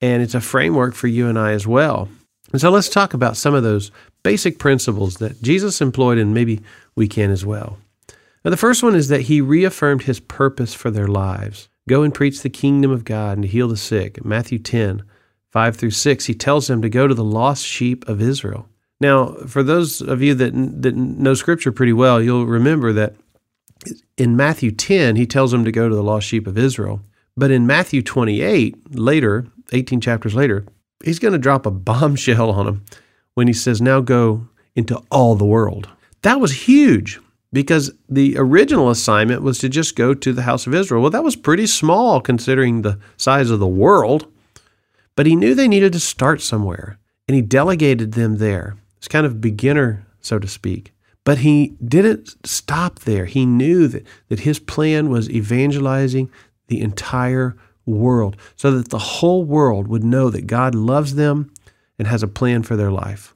and 0.00 0.22
it's 0.22 0.34
a 0.34 0.40
framework 0.40 0.94
for 0.94 1.08
you 1.08 1.28
and 1.28 1.38
I 1.38 1.52
as 1.52 1.66
well. 1.66 2.08
And 2.52 2.60
so 2.60 2.70
let's 2.70 2.88
talk 2.88 3.12
about 3.12 3.36
some 3.36 3.54
of 3.54 3.62
those 3.62 3.90
basic 4.22 4.58
principles 4.58 5.16
that 5.16 5.42
Jesus 5.42 5.80
employed, 5.80 6.18
and 6.18 6.32
maybe 6.32 6.60
we 6.94 7.08
can 7.08 7.30
as 7.30 7.44
well. 7.44 7.78
Now, 8.44 8.50
the 8.50 8.56
first 8.56 8.82
one 8.82 8.94
is 8.94 9.08
that 9.08 9.22
he 9.22 9.40
reaffirmed 9.40 10.02
his 10.02 10.20
purpose 10.20 10.72
for 10.72 10.90
their 10.90 11.08
lives. 11.08 11.68
Go 11.88 12.02
and 12.02 12.14
preach 12.14 12.42
the 12.42 12.50
kingdom 12.50 12.90
of 12.90 13.04
God 13.04 13.38
and 13.38 13.42
to 13.42 13.48
heal 13.48 13.68
the 13.68 13.76
sick. 13.76 14.24
Matthew 14.24 14.58
10, 14.58 15.02
5 15.50 15.76
through 15.76 15.90
6, 15.90 16.26
he 16.26 16.34
tells 16.34 16.66
them 16.68 16.82
to 16.82 16.88
go 16.88 17.08
to 17.08 17.14
the 17.14 17.24
lost 17.24 17.64
sheep 17.64 18.08
of 18.08 18.20
Israel. 18.20 18.68
Now, 19.00 19.34
for 19.46 19.62
those 19.62 20.00
of 20.00 20.22
you 20.22 20.34
that, 20.34 20.52
that 20.82 20.94
know 20.94 21.34
Scripture 21.34 21.72
pretty 21.72 21.92
well, 21.92 22.22
you'll 22.22 22.46
remember 22.46 22.92
that 22.92 23.14
in 24.16 24.36
Matthew 24.36 24.70
10, 24.70 25.16
he 25.16 25.26
tells 25.26 25.52
them 25.52 25.64
to 25.64 25.72
go 25.72 25.88
to 25.88 25.94
the 25.94 26.02
lost 26.02 26.26
sheep 26.26 26.46
of 26.46 26.58
Israel. 26.58 27.00
But 27.36 27.50
in 27.50 27.66
Matthew 27.66 28.02
28, 28.02 28.96
later, 28.96 29.46
18 29.72 30.00
chapters 30.00 30.34
later, 30.34 30.64
he's 31.04 31.18
going 31.18 31.32
to 31.32 31.38
drop 31.38 31.66
a 31.66 31.70
bombshell 31.90 32.50
on 32.50 32.66
them 32.66 32.84
when 33.34 33.46
he 33.46 33.52
says, 33.52 33.80
Now 33.80 34.00
go 34.00 34.48
into 34.74 35.02
all 35.10 35.34
the 35.34 35.44
world. 35.44 35.88
That 36.22 36.40
was 36.40 36.66
huge 36.66 37.20
because 37.52 37.92
the 38.08 38.36
original 38.36 38.90
assignment 38.90 39.42
was 39.42 39.58
to 39.58 39.68
just 39.68 39.96
go 39.96 40.14
to 40.14 40.32
the 40.32 40.42
house 40.42 40.66
of 40.66 40.74
Israel. 40.74 41.00
Well, 41.02 41.10
that 41.10 41.24
was 41.24 41.36
pretty 41.36 41.66
small 41.66 42.20
considering 42.20 42.82
the 42.82 42.98
size 43.16 43.50
of 43.50 43.60
the 43.60 43.66
world, 43.66 44.26
but 45.14 45.26
he 45.26 45.36
knew 45.36 45.54
they 45.54 45.68
needed 45.68 45.92
to 45.92 46.00
start 46.00 46.42
somewhere 46.42 46.98
and 47.28 47.34
he 47.34 47.42
delegated 47.42 48.12
them 48.12 48.36
there. 48.36 48.76
It's 48.98 49.08
kind 49.08 49.26
of 49.26 49.40
beginner, 49.40 50.06
so 50.20 50.38
to 50.38 50.48
speak. 50.48 50.92
But 51.26 51.38
he 51.38 51.74
didn't 51.84 52.46
stop 52.46 53.00
there. 53.00 53.24
He 53.24 53.44
knew 53.44 53.88
that, 53.88 54.06
that 54.28 54.40
his 54.40 54.60
plan 54.60 55.10
was 55.10 55.28
evangelizing 55.28 56.30
the 56.68 56.80
entire 56.80 57.56
world 57.84 58.36
so 58.54 58.70
that 58.70 58.90
the 58.90 58.98
whole 59.00 59.44
world 59.44 59.88
would 59.88 60.04
know 60.04 60.30
that 60.30 60.46
God 60.46 60.76
loves 60.76 61.16
them 61.16 61.52
and 61.98 62.06
has 62.06 62.22
a 62.22 62.28
plan 62.28 62.62
for 62.62 62.76
their 62.76 62.92
life. 62.92 63.34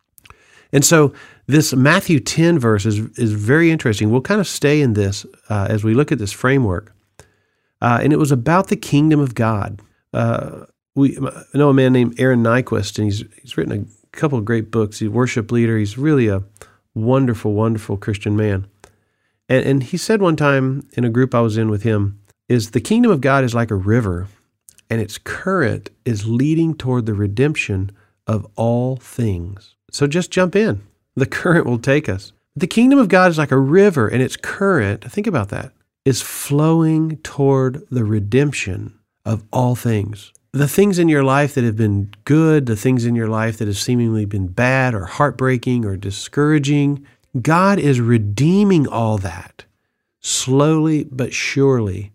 And 0.72 0.84
so 0.84 1.12
this 1.48 1.74
Matthew 1.74 2.20
10 2.20 2.60
verse 2.60 2.86
is, 2.86 3.00
is 3.18 3.32
very 3.32 3.72
interesting. 3.72 4.12
We'll 4.12 4.20
kind 4.20 4.40
of 4.40 4.46
stay 4.46 4.80
in 4.80 4.92
this 4.92 5.26
uh, 5.48 5.66
as 5.68 5.82
we 5.82 5.92
look 5.92 6.12
at 6.12 6.18
this 6.18 6.32
framework. 6.32 6.94
Uh, 7.82 7.98
and 8.00 8.12
it 8.12 8.20
was 8.20 8.30
about 8.30 8.68
the 8.68 8.76
kingdom 8.76 9.18
of 9.18 9.34
God. 9.34 9.82
Uh, 10.14 10.66
we 10.94 11.18
I 11.18 11.58
know 11.58 11.70
a 11.70 11.74
man 11.74 11.92
named 11.92 12.20
Aaron 12.20 12.44
Niequist, 12.44 12.98
and 12.98 13.06
he's, 13.06 13.24
he's 13.42 13.56
written 13.56 13.88
a 14.12 14.16
couple 14.16 14.38
of 14.38 14.44
great 14.44 14.70
books. 14.70 15.00
He's 15.00 15.08
a 15.08 15.10
worship 15.10 15.50
leader. 15.50 15.76
He's 15.76 15.98
really 15.98 16.28
a 16.28 16.44
wonderful, 16.94 17.52
wonderful 17.52 17.96
Christian 17.96 18.36
man. 18.36 18.66
And, 19.48 19.64
and 19.64 19.82
he 19.82 19.96
said 19.96 20.22
one 20.22 20.36
time 20.36 20.88
in 20.94 21.04
a 21.04 21.10
group 21.10 21.34
I 21.34 21.40
was 21.40 21.56
in 21.56 21.70
with 21.70 21.82
him, 21.82 22.20
is 22.48 22.70
the 22.70 22.80
kingdom 22.80 23.10
of 23.12 23.20
God 23.20 23.44
is 23.44 23.54
like 23.54 23.70
a 23.70 23.76
river, 23.76 24.26
and 24.88 25.00
its 25.00 25.18
current 25.18 25.90
is 26.04 26.26
leading 26.26 26.74
toward 26.74 27.06
the 27.06 27.14
redemption 27.14 27.92
of 28.26 28.46
all 28.56 28.96
things. 28.96 29.76
So 29.90 30.06
just 30.06 30.30
jump 30.30 30.56
in. 30.56 30.82
The 31.14 31.26
current 31.26 31.66
will 31.66 31.78
take 31.78 32.08
us. 32.08 32.32
The 32.56 32.66
kingdom 32.66 32.98
of 32.98 33.08
God 33.08 33.30
is 33.30 33.38
like 33.38 33.52
a 33.52 33.58
river, 33.58 34.08
and 34.08 34.20
its 34.20 34.36
current, 34.36 35.10
think 35.10 35.26
about 35.26 35.50
that, 35.50 35.72
is 36.04 36.22
flowing 36.22 37.18
toward 37.18 37.86
the 37.90 38.04
redemption 38.04 38.98
of 39.24 39.44
all 39.52 39.76
things 39.76 40.32
the 40.52 40.68
things 40.68 40.98
in 40.98 41.08
your 41.08 41.22
life 41.22 41.54
that 41.54 41.64
have 41.64 41.76
been 41.76 42.12
good, 42.24 42.66
the 42.66 42.76
things 42.76 43.04
in 43.04 43.14
your 43.14 43.28
life 43.28 43.58
that 43.58 43.68
have 43.68 43.76
seemingly 43.76 44.24
been 44.24 44.48
bad 44.48 44.94
or 44.94 45.06
heartbreaking 45.06 45.84
or 45.84 45.96
discouraging, 45.96 47.06
God 47.40 47.78
is 47.78 48.00
redeeming 48.00 48.88
all 48.88 49.18
that 49.18 49.64
slowly 50.20 51.04
but 51.04 51.32
surely. 51.32 52.12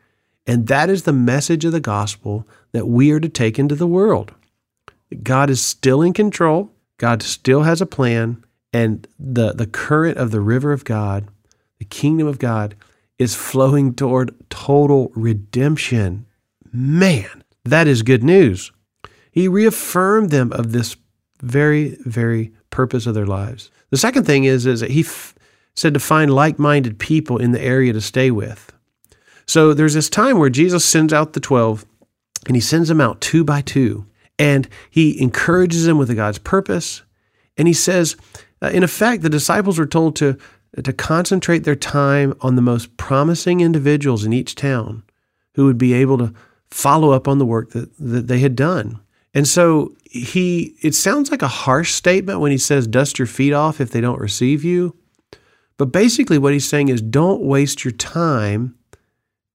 And 0.47 0.67
that 0.67 0.89
is 0.89 1.03
the 1.03 1.13
message 1.13 1.65
of 1.65 1.71
the 1.71 1.79
gospel 1.79 2.47
that 2.71 2.87
we 2.87 3.11
are 3.11 3.19
to 3.19 3.29
take 3.29 3.57
into 3.57 3.75
the 3.75 3.87
world. 3.87 4.33
God 5.23 5.49
is 5.49 5.63
still 5.63 6.01
in 6.01 6.13
control, 6.13 6.71
God 6.97 7.23
still 7.23 7.63
has 7.63 7.81
a 7.81 7.85
plan, 7.85 8.43
and 8.71 9.07
the, 9.17 9.53
the 9.53 9.67
current 9.67 10.17
of 10.17 10.31
the 10.31 10.41
river 10.41 10.71
of 10.71 10.83
God, 10.83 11.27
the 11.79 11.85
kingdom 11.85 12.27
of 12.27 12.39
God, 12.39 12.75
is 13.17 13.35
flowing 13.35 13.93
toward 13.93 14.35
total 14.49 15.11
redemption. 15.15 16.25
Man, 16.71 17.43
that 17.65 17.87
is 17.87 18.03
good 18.03 18.23
news. 18.23 18.71
He 19.31 19.47
reaffirmed 19.47 20.29
them 20.29 20.53
of 20.53 20.71
this 20.71 20.95
very, 21.41 21.97
very 22.05 22.53
purpose 22.69 23.05
of 23.05 23.13
their 23.13 23.25
lives. 23.25 23.69
The 23.89 23.97
second 23.97 24.25
thing 24.25 24.45
is, 24.45 24.65
is 24.65 24.79
that 24.79 24.91
he 24.91 25.01
f- 25.01 25.35
said 25.75 25.93
to 25.93 25.99
find 25.99 26.33
like 26.33 26.57
minded 26.57 26.99
people 26.99 27.37
in 27.37 27.51
the 27.51 27.61
area 27.61 27.91
to 27.93 28.01
stay 28.01 28.31
with. 28.31 28.71
So 29.45 29.73
there's 29.73 29.93
this 29.93 30.09
time 30.09 30.39
where 30.39 30.49
Jesus 30.49 30.85
sends 30.85 31.13
out 31.13 31.33
the 31.33 31.39
12 31.39 31.85
and 32.47 32.55
he 32.55 32.61
sends 32.61 32.89
them 32.89 33.01
out 33.01 33.21
two 33.21 33.43
by 33.43 33.61
two. 33.61 34.05
And 34.37 34.67
he 34.89 35.21
encourages 35.21 35.85
them 35.85 35.97
with 35.97 36.15
God's 36.15 36.39
purpose. 36.39 37.03
And 37.57 37.67
he 37.67 37.73
says, 37.73 38.15
uh, 38.61 38.67
in 38.67 38.83
effect, 38.83 39.21
the 39.21 39.29
disciples 39.29 39.79
were 39.79 39.85
told 39.85 40.15
to, 40.17 40.37
to 40.81 40.93
concentrate 40.93 41.63
their 41.63 41.75
time 41.75 42.33
on 42.41 42.55
the 42.55 42.61
most 42.61 42.97
promising 42.97 43.61
individuals 43.61 44.25
in 44.25 44.33
each 44.33 44.55
town 44.55 45.03
who 45.55 45.65
would 45.65 45.77
be 45.77 45.93
able 45.93 46.17
to 46.17 46.33
follow 46.75 47.11
up 47.11 47.25
on 47.25 47.37
the 47.37 47.45
work 47.45 47.69
that, 47.71 47.89
that 47.97 48.27
they 48.27 48.39
had 48.39 48.53
done. 48.53 48.99
And 49.33 49.47
so 49.47 49.95
he, 50.03 50.75
it 50.81 50.93
sounds 50.93 51.31
like 51.31 51.41
a 51.41 51.47
harsh 51.47 51.93
statement 51.93 52.41
when 52.41 52.51
he 52.51 52.57
says, 52.57 52.85
dust 52.85 53.17
your 53.17 53.27
feet 53.27 53.53
off 53.53 53.79
if 53.79 53.91
they 53.91 54.01
don't 54.01 54.19
receive 54.19 54.65
you. 54.65 54.93
But 55.77 55.93
basically, 55.93 56.37
what 56.37 56.51
he's 56.51 56.67
saying 56.67 56.89
is, 56.89 57.01
don't 57.01 57.41
waste 57.41 57.85
your 57.85 57.93
time 57.93 58.75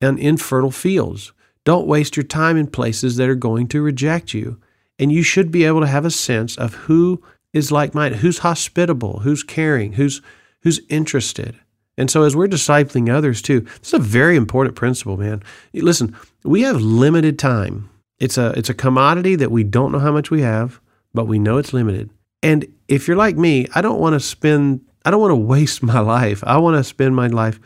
on 0.02 0.18
infertile 0.18 0.70
fields. 0.70 1.32
Don't 1.64 1.86
waste 1.86 2.16
your 2.16 2.24
time 2.24 2.56
in 2.56 2.66
places 2.66 3.16
that 3.16 3.28
are 3.28 3.34
going 3.34 3.68
to 3.68 3.82
reject 3.82 4.32
you. 4.32 4.58
And 4.98 5.12
you 5.12 5.22
should 5.22 5.52
be 5.52 5.64
able 5.64 5.80
to 5.80 5.86
have 5.86 6.06
a 6.06 6.10
sense 6.10 6.56
of 6.56 6.74
who 6.74 7.22
is 7.52 7.70
like 7.70 7.94
minded, 7.94 8.20
who's 8.20 8.38
hospitable, 8.38 9.20
who's 9.20 9.42
caring, 9.42 9.92
who's, 9.92 10.22
who's 10.62 10.80
interested. 10.88 11.58
And 12.00 12.10
so, 12.10 12.22
as 12.22 12.34
we're 12.34 12.48
discipling 12.48 13.12
others 13.12 13.42
too, 13.42 13.60
this 13.60 13.88
is 13.88 13.92
a 13.92 13.98
very 13.98 14.34
important 14.34 14.74
principle, 14.74 15.18
man. 15.18 15.42
Listen, 15.74 16.16
we 16.44 16.62
have 16.62 16.80
limited 16.80 17.38
time. 17.38 17.90
It's 18.18 18.38
a 18.38 18.54
it's 18.56 18.70
a 18.70 18.74
commodity 18.74 19.36
that 19.36 19.50
we 19.50 19.64
don't 19.64 19.92
know 19.92 19.98
how 19.98 20.10
much 20.10 20.30
we 20.30 20.40
have, 20.40 20.80
but 21.12 21.26
we 21.26 21.38
know 21.38 21.58
it's 21.58 21.74
limited. 21.74 22.08
And 22.42 22.66
if 22.88 23.06
you're 23.06 23.18
like 23.18 23.36
me, 23.36 23.66
I 23.74 23.82
don't 23.82 24.00
want 24.00 24.14
to 24.14 24.20
spend 24.20 24.80
I 25.04 25.10
don't 25.10 25.20
want 25.20 25.32
to 25.32 25.36
waste 25.54 25.82
my 25.82 26.00
life. 26.00 26.42
I 26.46 26.56
want 26.56 26.78
to 26.78 26.84
spend 26.84 27.14
my 27.14 27.26
life 27.26 27.60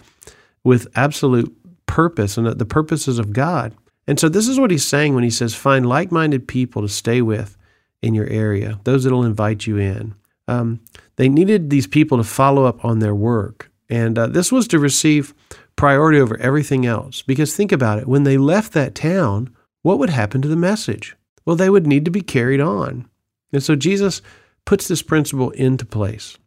with 0.65 0.89
absolute 0.97 1.57
purpose 1.87 2.37
and 2.37 2.49
the 2.49 2.67
purposes 2.67 3.21
of 3.21 3.33
God. 3.33 3.73
And 4.09 4.19
so 4.19 4.29
this 4.29 4.49
is 4.49 4.59
what 4.59 4.73
he's 4.73 4.85
saying 4.85 5.15
when 5.15 5.23
he 5.23 5.31
says 5.31 5.55
find 5.55 5.87
like-minded 5.87 6.49
people 6.49 6.83
to 6.83 6.89
stay 6.89 7.23
with 7.23 7.57
in 8.03 8.15
your 8.15 8.27
area, 8.27 8.81
those 8.83 9.05
that'll 9.05 9.23
invite 9.23 9.65
you 9.65 9.79
in. 9.79 10.17
Um, 10.49 10.81
they 11.15 11.29
needed 11.29 11.71
these 11.71 11.87
people 11.87 12.19
to 12.19 12.25
follow 12.25 12.65
up 12.65 12.85
on 12.85 12.99
their 12.99 13.15
work. 13.15 13.71
And 13.89 14.19
uh, 14.19 14.27
this 14.29 14.51
was 14.51 14.67
to 14.69 14.79
receive 14.79 15.35
priority 15.77 16.19
over 16.19 16.37
everything 16.39 16.87
else. 16.87 17.23
Because 17.23 17.55
think 17.55 17.73
about 17.73 17.99
it 17.99 18.09
when 18.09 18.25
they 18.25 18.39
left 18.39 18.73
that 18.73 18.95
town, 18.95 19.55
what 19.83 19.99
would 19.99 20.11
happen 20.11 20.41
to 20.43 20.49
the 20.49 20.57
message? 20.57 21.17
Well, 21.45 21.57
they 21.57 21.71
would 21.71 21.87
need 21.87 22.05
to 22.07 22.11
be 22.11 22.23
carried 22.23 22.61
on. 22.61 23.09
And 23.53 23.63
so 23.63 23.77
Jesus 23.77 24.23
puts 24.65 24.89
this 24.89 25.03
principle 25.03 25.51
into 25.51 25.85
place. 25.85 26.39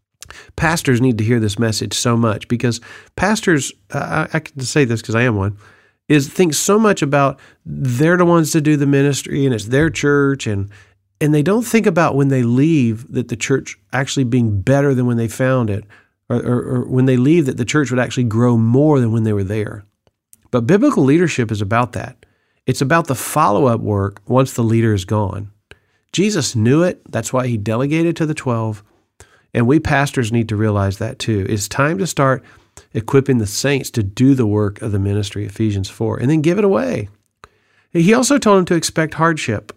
Pastors 0.55 0.99
need 0.99 1.17
to 1.19 1.23
hear 1.23 1.39
this 1.39 1.59
message 1.59 1.93
so 1.93 2.17
much 2.17 2.47
because 2.47 2.81
pastors, 3.15 3.71
uh, 3.93 4.27
I, 4.33 4.37
I 4.37 4.39
can 4.39 4.59
say 4.61 4.83
this 4.83 5.01
because 5.01 5.15
I 5.15 5.21
am 5.21 5.35
one, 5.35 5.57
is 6.09 6.29
think 6.29 6.53
so 6.53 6.79
much 6.79 7.01
about 7.01 7.39
they're 7.65 8.17
the 8.17 8.25
ones 8.25 8.51
to 8.51 8.61
do 8.61 8.77
the 8.77 8.85
ministry 8.85 9.45
and 9.45 9.53
it's 9.53 9.65
their 9.65 9.89
church 9.89 10.47
and 10.47 10.69
and 11.19 11.33
they 11.33 11.41
don't 11.41 11.65
think 11.65 11.87
about 11.87 12.15
when 12.15 12.27
they 12.27 12.43
leave 12.43 13.11
that 13.11 13.27
the 13.29 13.35
church 13.35 13.79
actually 13.91 14.23
being 14.23 14.61
better 14.61 14.93
than 14.93 15.07
when 15.07 15.17
they 15.17 15.27
found 15.27 15.69
it 15.69 15.83
or, 16.29 16.37
or, 16.37 16.61
or 16.61 16.87
when 16.87 17.05
they 17.05 17.17
leave, 17.17 17.45
that 17.45 17.57
the 17.57 17.65
church 17.65 17.89
would 17.89 17.99
actually 17.99 18.25
grow 18.25 18.57
more 18.57 18.99
than 18.99 19.11
when 19.11 19.23
they 19.23 19.33
were 19.33 19.43
there. 19.43 19.85
But 20.51 20.67
biblical 20.67 21.03
leadership 21.03 21.51
is 21.51 21.61
about 21.61 21.93
that. 21.93 22.25
It's 22.65 22.81
about 22.81 23.07
the 23.07 23.15
follow 23.15 23.67
up 23.67 23.79
work 23.79 24.21
once 24.27 24.53
the 24.53 24.63
leader 24.63 24.93
is 24.93 25.05
gone. 25.05 25.51
Jesus 26.11 26.55
knew 26.55 26.83
it. 26.83 27.01
That's 27.09 27.31
why 27.31 27.47
he 27.47 27.57
delegated 27.57 28.15
to 28.17 28.25
the 28.25 28.33
12. 28.33 28.83
And 29.53 29.67
we 29.67 29.79
pastors 29.79 30.31
need 30.31 30.49
to 30.49 30.55
realize 30.55 30.97
that 30.97 31.19
too. 31.19 31.45
It's 31.49 31.67
time 31.67 31.97
to 31.97 32.07
start 32.07 32.43
equipping 32.93 33.37
the 33.37 33.47
saints 33.47 33.89
to 33.91 34.03
do 34.03 34.35
the 34.35 34.47
work 34.47 34.81
of 34.81 34.91
the 34.91 34.99
ministry, 34.99 35.45
Ephesians 35.45 35.89
4, 35.89 36.17
and 36.17 36.29
then 36.29 36.41
give 36.41 36.57
it 36.57 36.63
away. 36.63 37.09
He 37.91 38.13
also 38.13 38.37
told 38.37 38.57
them 38.57 38.65
to 38.65 38.75
expect 38.75 39.15
hardship. 39.15 39.73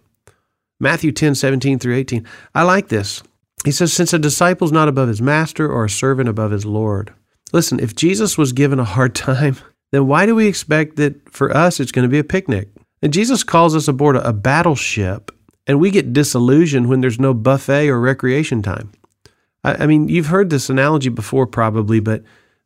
Matthew 0.79 1.11
10, 1.11 1.35
17 1.35 1.79
through 1.79 1.95
18. 1.95 2.27
I 2.53 2.63
like 2.63 2.89
this. 2.89 3.23
He 3.63 3.71
says, 3.71 3.93
Since 3.93 4.13
a 4.13 4.19
disciple 4.19 4.65
is 4.65 4.71
not 4.71 4.87
above 4.87 5.07
his 5.07 5.21
master 5.21 5.71
or 5.71 5.85
a 5.85 5.89
servant 5.89 6.29
above 6.29 6.51
his 6.51 6.65
Lord. 6.65 7.13
Listen, 7.53 7.79
if 7.79 7.95
Jesus 7.95 8.37
was 8.37 8.53
given 8.53 8.79
a 8.79 8.85
hard 8.85 9.15
time, 9.15 9.57
then 9.91 10.07
why 10.07 10.25
do 10.25 10.35
we 10.35 10.47
expect 10.47 10.95
that 10.95 11.31
for 11.31 11.55
us 11.55 11.79
it's 11.79 11.91
going 11.91 12.03
to 12.03 12.11
be 12.11 12.19
a 12.19 12.23
picnic? 12.23 12.69
And 13.01 13.13
Jesus 13.13 13.43
calls 13.43 13.75
us 13.75 13.87
aboard 13.87 14.15
a 14.15 14.33
battleship, 14.33 15.31
and 15.67 15.79
we 15.79 15.91
get 15.91 16.13
disillusioned 16.13 16.87
when 16.87 17.01
there's 17.01 17.19
no 17.19 17.33
buffet 17.33 17.89
or 17.89 17.99
recreation 17.99 18.61
time. 18.61 18.91
I, 19.63 19.85
mean, 19.85 20.07
you've 20.07 20.27
heard 20.27 20.49
this 20.49 20.69
analogy 20.69 21.09
before 21.09 21.45
probably, 21.45 21.99
but 21.99 22.23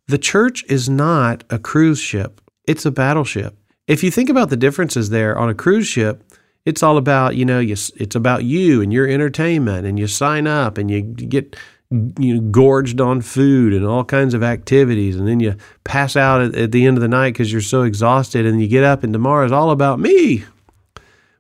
the 0.07 0.17
church 0.17 0.63
is 0.69 0.87
not 0.87 1.43
a 1.49 1.59
cruise 1.59 1.99
ship, 1.99 2.41
it's 2.65 2.85
a 2.85 2.91
battleship. 2.91 3.57
If 3.87 4.03
you 4.03 4.11
think 4.11 4.29
about 4.29 4.49
the 4.49 4.57
differences 4.57 5.09
there 5.09 5.37
on 5.37 5.49
a 5.49 5.53
cruise 5.53 5.87
ship, 5.87 6.23
it's 6.65 6.83
all 6.83 6.97
about, 6.97 7.35
you 7.35 7.45
know, 7.45 7.59
you, 7.59 7.75
it's 7.95 8.15
about 8.15 8.43
you 8.43 8.81
and 8.81 8.91
your 8.91 9.07
entertainment, 9.07 9.85
and 9.85 9.99
you 9.99 10.07
sign 10.07 10.47
up 10.47 10.77
and 10.77 10.89
you 10.89 11.01
get 11.01 11.55
you 11.91 12.35
know, 12.35 12.41
gorged 12.51 12.99
on 12.99 13.21
food 13.21 13.73
and 13.73 13.85
all 13.85 14.03
kinds 14.03 14.33
of 14.33 14.43
activities, 14.43 15.15
and 15.15 15.27
then 15.27 15.39
you 15.39 15.55
pass 15.83 16.15
out 16.15 16.41
at, 16.41 16.55
at 16.55 16.71
the 16.71 16.85
end 16.85 16.97
of 16.97 17.01
the 17.01 17.07
night 17.07 17.33
because 17.33 17.51
you're 17.51 17.61
so 17.61 17.83
exhausted, 17.83 18.45
and 18.45 18.61
you 18.61 18.67
get 18.67 18.83
up, 18.83 19.03
and 19.03 19.13
tomorrow 19.13 19.45
is 19.45 19.51
all 19.51 19.69
about 19.71 19.99
me. 19.99 20.43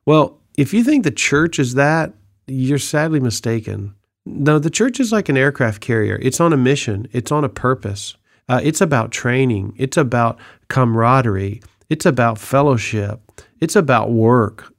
Well, 0.05 0.39
if 0.57 0.73
you 0.73 0.83
think 0.83 1.03
the 1.03 1.11
church 1.11 1.57
is 1.59 1.73
that, 1.73 2.13
you're 2.47 2.77
sadly 2.77 3.19
mistaken. 3.19 3.95
No, 4.25 4.59
the 4.59 4.69
church 4.69 4.99
is 4.99 5.11
like 5.11 5.29
an 5.29 5.37
aircraft 5.37 5.81
carrier. 5.81 6.19
It's 6.21 6.39
on 6.39 6.53
a 6.53 6.57
mission. 6.57 7.07
It's 7.11 7.31
on 7.31 7.43
a 7.43 7.49
purpose. 7.49 8.15
Uh, 8.47 8.61
it's 8.63 8.81
about 8.81 9.11
training. 9.11 9.73
It's 9.77 9.97
about 9.97 10.39
camaraderie. 10.67 11.61
It's 11.89 12.05
about 12.05 12.37
fellowship. 12.37 13.19
It's 13.59 13.75
about 13.75 14.11
work. 14.11 14.71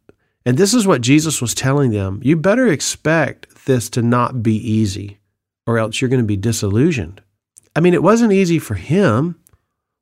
And 0.47 0.57
this 0.57 0.73
is 0.73 0.87
what 0.87 1.01
Jesus 1.01 1.43
was 1.43 1.55
telling 1.55 1.91
them. 1.91 2.21
You 2.23 2.37
better 2.37 2.69
expect 2.69 3.67
this 3.67 3.91
to 3.91 4.01
not 4.01 4.45
be 4.45 4.55
easy 4.57 5.19
or 5.67 5.77
else 5.77 6.01
you're 6.01 6.09
going 6.09 6.23
to 6.23 6.27
be 6.27 6.37
disillusioned. 6.37 7.21
I 7.75 7.81
mean, 7.81 7.95
it 7.95 8.03
wasn't 8.03 8.33
easy 8.33 8.61
for 8.61 8.75
him. 8.75 9.35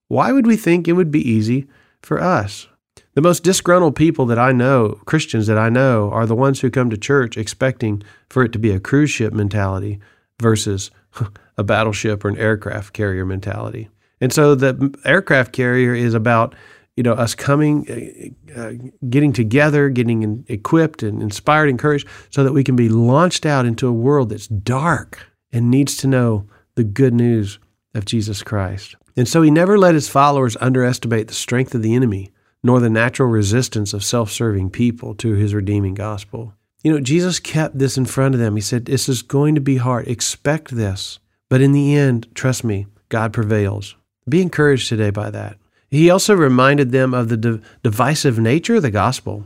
Why 0.09 0.33
would 0.33 0.47
we 0.47 0.57
think 0.57 0.87
it 0.87 0.93
would 0.93 1.11
be 1.11 1.27
easy 1.29 1.67
for 2.03 2.21
us? 2.21 2.69
The 3.15 3.23
most 3.23 3.43
disgruntled 3.43 3.97
people 3.97 4.27
that 4.27 4.39
I 4.39 4.53
know, 4.53 5.01
Christians 5.07 5.47
that 5.47 5.57
I 5.57 5.71
know, 5.71 6.11
are 6.11 6.27
the 6.27 6.35
ones 6.35 6.61
who 6.61 6.71
come 6.71 6.91
to 6.91 6.97
church 6.99 7.39
expecting 7.39 8.03
for 8.29 8.45
it 8.45 8.53
to 8.53 8.59
be 8.59 8.71
a 8.71 8.81
cruise 8.81 9.11
ship 9.11 9.33
mentality 9.33 9.99
versus 10.43 10.91
a 11.57 11.65
battleship 11.65 12.23
or 12.23 12.29
an 12.29 12.37
aircraft 12.37 12.93
carrier 12.93 13.25
mentality. 13.25 13.89
And 14.21 14.33
so 14.33 14.55
the 14.55 14.95
aircraft 15.05 15.53
carrier 15.53 15.95
is 15.95 16.13
about 16.13 16.55
you 16.97 17.03
know 17.03 17.13
us 17.13 17.35
coming, 17.35 18.35
uh, 18.57 18.61
uh 18.61 18.73
getting 19.09 19.33
together, 19.33 19.89
getting 19.89 20.45
equipped 20.49 21.03
and 21.03 21.23
inspired, 21.23 21.69
encouraged, 21.69 22.07
so 22.31 22.45
that 22.45 22.53
we 22.53 22.65
can 22.65 22.77
be 22.77 22.89
launched 22.89 23.45
out 23.47 23.67
into 23.67 23.89
a 23.89 23.93
world 23.93 24.31
that's 24.31 24.47
dark 24.47 25.27
and 25.53 25.71
needs 25.71 25.97
to 25.99 26.07
know 26.07 26.47
the 26.75 26.85
good 26.85 27.15
news 27.15 27.59
of 27.95 28.05
Jesus 28.05 28.43
Christ. 28.43 28.97
And 29.17 29.29
so 29.29 29.43
he 29.43 29.51
never 29.51 29.79
let 29.79 29.95
his 29.95 30.09
followers 30.09 30.57
underestimate 30.61 31.29
the 31.29 31.35
strength 31.35 31.75
of 31.75 31.83
the 31.83 31.95
enemy, 31.95 32.33
nor 32.63 32.81
the 32.81 32.91
natural 32.91 33.29
resistance 33.29 33.93
of 33.93 34.05
self 34.05 34.31
serving 34.31 34.71
people 34.71 35.15
to 35.17 35.35
his 35.35 35.55
redeeming 35.55 35.95
gospel. 35.95 36.55
You 36.83 36.93
know, 36.93 37.01
Jesus 37.01 37.41
kept 37.41 37.79
this 37.79 37.97
in 37.97 38.05
front 38.05 38.35
of 38.35 38.41
them. 38.41 38.57
He 38.57 38.61
said, 38.61 38.85
This 38.85 39.09
is 39.09 39.23
going 39.23 39.55
to 39.55 39.61
be 39.61 39.77
hard. 39.77 40.07
Expect 40.09 40.75
this. 40.75 41.19
But 41.49 41.61
in 41.61 41.73
the 41.73 41.95
end, 41.95 42.29
trust 42.35 42.65
me, 42.65 42.87
God 43.09 43.33
prevails. 43.33 43.97
Be 44.29 44.43
encouraged 44.43 44.89
today 44.89 45.11
by 45.11 45.31
that. 45.31 45.57
He 45.95 46.11
also 46.11 46.35
reminded 46.35 46.91
them 46.91 47.15
of 47.15 47.29
the 47.29 47.63
divisive 47.83 48.39
nature 48.39 48.77
of 48.77 48.83
the 48.83 48.91
gospel. 48.91 49.45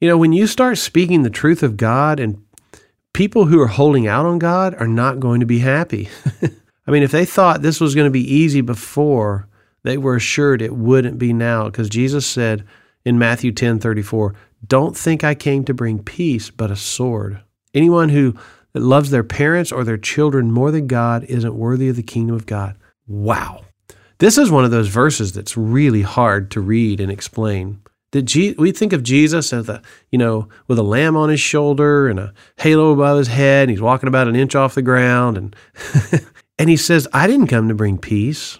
You 0.00 0.08
know, 0.08 0.18
when 0.18 0.32
you 0.32 0.46
start 0.46 0.78
speaking 0.78 1.22
the 1.22 1.30
truth 1.30 1.62
of 1.62 1.76
God 1.76 2.20
and 2.20 2.44
people 3.12 3.46
who 3.46 3.60
are 3.60 3.66
holding 3.66 4.06
out 4.06 4.26
on 4.26 4.38
God 4.38 4.74
are 4.74 4.86
not 4.86 5.20
going 5.20 5.40
to 5.40 5.46
be 5.46 5.58
happy. 5.58 6.08
I 6.86 6.90
mean, 6.90 7.02
if 7.02 7.10
they 7.10 7.24
thought 7.24 7.62
this 7.62 7.80
was 7.80 7.94
going 7.94 8.06
to 8.06 8.10
be 8.10 8.32
easy 8.32 8.60
before, 8.60 9.48
they 9.82 9.98
were 9.98 10.16
assured 10.16 10.62
it 10.62 10.76
wouldn't 10.76 11.18
be 11.18 11.32
now 11.32 11.64
because 11.64 11.88
Jesus 11.88 12.26
said 12.26 12.64
in 13.04 13.18
Matthew 13.18 13.50
10 13.50 13.80
34, 13.80 14.34
Don't 14.66 14.96
think 14.96 15.24
I 15.24 15.34
came 15.34 15.64
to 15.64 15.74
bring 15.74 16.02
peace, 16.02 16.50
but 16.50 16.70
a 16.70 16.76
sword. 16.76 17.40
Anyone 17.74 18.10
who 18.10 18.36
loves 18.74 19.10
their 19.10 19.24
parents 19.24 19.72
or 19.72 19.82
their 19.82 19.98
children 19.98 20.52
more 20.52 20.70
than 20.70 20.86
God 20.86 21.24
isn't 21.24 21.54
worthy 21.54 21.88
of 21.88 21.96
the 21.96 22.02
kingdom 22.02 22.36
of 22.36 22.46
God. 22.46 22.76
Wow. 23.06 23.64
This 24.18 24.36
is 24.36 24.50
one 24.50 24.64
of 24.64 24.70
those 24.70 24.88
verses 24.88 25.32
that's 25.32 25.56
really 25.56 26.02
hard 26.02 26.50
to 26.52 26.60
read 26.60 27.00
and 27.00 27.10
explain. 27.10 27.80
That 28.12 28.56
we 28.58 28.72
think 28.72 28.92
of 28.92 29.02
Jesus 29.02 29.52
as 29.52 29.68
a, 29.68 29.82
you 30.10 30.18
know, 30.18 30.48
with 30.66 30.78
a 30.78 30.82
lamb 30.82 31.16
on 31.16 31.28
his 31.28 31.40
shoulder 31.40 32.08
and 32.08 32.18
a 32.18 32.32
halo 32.56 32.92
above 32.92 33.18
his 33.18 33.28
head, 33.28 33.64
and 33.64 33.70
he's 33.70 33.82
walking 33.82 34.08
about 34.08 34.28
an 34.28 34.34
inch 34.34 34.54
off 34.54 34.74
the 34.74 34.82
ground, 34.82 35.36
and 35.36 35.56
and 36.58 36.70
he 36.70 36.76
says, 36.76 37.06
"I 37.12 37.26
didn't 37.26 37.48
come 37.48 37.68
to 37.68 37.74
bring 37.74 37.98
peace, 37.98 38.58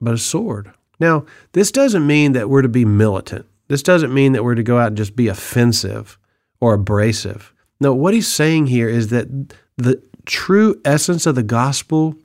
but 0.00 0.14
a 0.14 0.18
sword." 0.18 0.72
Now, 0.98 1.26
this 1.52 1.70
doesn't 1.70 2.06
mean 2.06 2.32
that 2.32 2.50
we're 2.50 2.62
to 2.62 2.68
be 2.68 2.84
militant. 2.84 3.46
This 3.68 3.84
doesn't 3.84 4.12
mean 4.12 4.32
that 4.32 4.42
we're 4.42 4.56
to 4.56 4.64
go 4.64 4.78
out 4.78 4.88
and 4.88 4.96
just 4.96 5.14
be 5.14 5.28
offensive 5.28 6.18
or 6.60 6.74
abrasive. 6.74 7.54
No, 7.80 7.94
what 7.94 8.14
he's 8.14 8.26
saying 8.26 8.66
here 8.66 8.88
is 8.88 9.08
that 9.08 9.28
the 9.76 10.02
true 10.26 10.80
essence 10.84 11.24
of 11.24 11.36
the 11.36 11.44
gospel 11.44 12.16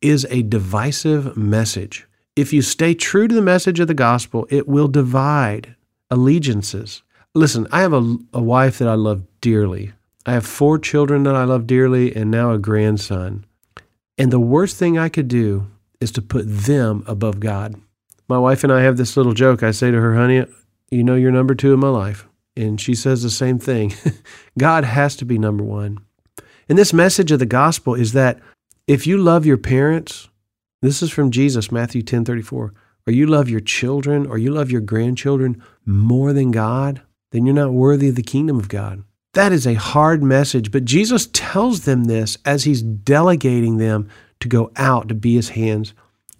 is 0.00 0.26
a 0.30 0.42
divisive 0.42 1.36
message. 1.36 2.06
If 2.34 2.52
you 2.52 2.62
stay 2.62 2.94
true 2.94 3.28
to 3.28 3.34
the 3.34 3.42
message 3.42 3.78
of 3.78 3.88
the 3.88 3.94
gospel, 3.94 4.46
it 4.48 4.66
will 4.66 4.88
divide 4.88 5.76
allegiances. 6.10 7.02
Listen, 7.34 7.66
I 7.70 7.80
have 7.80 7.92
a, 7.92 8.16
a 8.32 8.42
wife 8.42 8.78
that 8.78 8.88
I 8.88 8.94
love 8.94 9.22
dearly. 9.40 9.92
I 10.24 10.32
have 10.32 10.46
four 10.46 10.78
children 10.78 11.24
that 11.24 11.34
I 11.34 11.44
love 11.44 11.66
dearly 11.66 12.14
and 12.14 12.30
now 12.30 12.52
a 12.52 12.58
grandson. 12.58 13.44
And 14.16 14.30
the 14.30 14.40
worst 14.40 14.76
thing 14.76 14.96
I 14.96 15.08
could 15.08 15.28
do 15.28 15.66
is 16.00 16.10
to 16.12 16.22
put 16.22 16.44
them 16.46 17.04
above 17.06 17.40
God. 17.40 17.74
My 18.28 18.38
wife 18.38 18.64
and 18.64 18.72
I 18.72 18.80
have 18.82 18.96
this 18.96 19.16
little 19.16 19.34
joke. 19.34 19.62
I 19.62 19.70
say 19.72 19.90
to 19.90 20.00
her, 20.00 20.14
honey, 20.14 20.46
you 20.90 21.04
know 21.04 21.16
you're 21.16 21.32
number 21.32 21.54
two 21.54 21.74
in 21.74 21.80
my 21.80 21.88
life. 21.88 22.26
And 22.56 22.80
she 22.80 22.94
says 22.94 23.22
the 23.22 23.30
same 23.30 23.58
thing. 23.58 23.94
God 24.58 24.84
has 24.84 25.16
to 25.16 25.24
be 25.24 25.38
number 25.38 25.64
one. 25.64 25.98
And 26.68 26.78
this 26.78 26.92
message 26.92 27.30
of 27.32 27.40
the 27.40 27.46
gospel 27.46 27.94
is 27.94 28.12
that 28.12 28.40
if 28.86 29.06
you 29.06 29.18
love 29.18 29.44
your 29.44 29.58
parents, 29.58 30.28
this 30.82 31.02
is 31.02 31.10
from 31.10 31.30
Jesus, 31.30 31.72
Matthew 31.72 32.02
10 32.02 32.26
34 32.26 32.74
or 33.06 33.12
you 33.12 33.26
love 33.26 33.48
your 33.48 33.60
children 33.60 34.26
or 34.26 34.38
you 34.38 34.50
love 34.50 34.70
your 34.70 34.80
grandchildren 34.80 35.62
more 35.84 36.32
than 36.32 36.50
God, 36.50 37.02
then 37.30 37.46
you're 37.46 37.54
not 37.54 37.72
worthy 37.72 38.08
of 38.08 38.14
the 38.14 38.22
kingdom 38.22 38.58
of 38.58 38.68
God. 38.68 39.02
That 39.34 39.52
is 39.52 39.66
a 39.66 39.74
hard 39.74 40.22
message, 40.22 40.70
but 40.70 40.84
Jesus 40.84 41.28
tells 41.32 41.84
them 41.84 42.04
this 42.04 42.36
as 42.44 42.64
he's 42.64 42.82
delegating 42.82 43.78
them 43.78 44.08
to 44.40 44.48
go 44.48 44.70
out 44.76 45.08
to 45.08 45.14
be 45.14 45.34
his 45.34 45.50
hands 45.50 45.94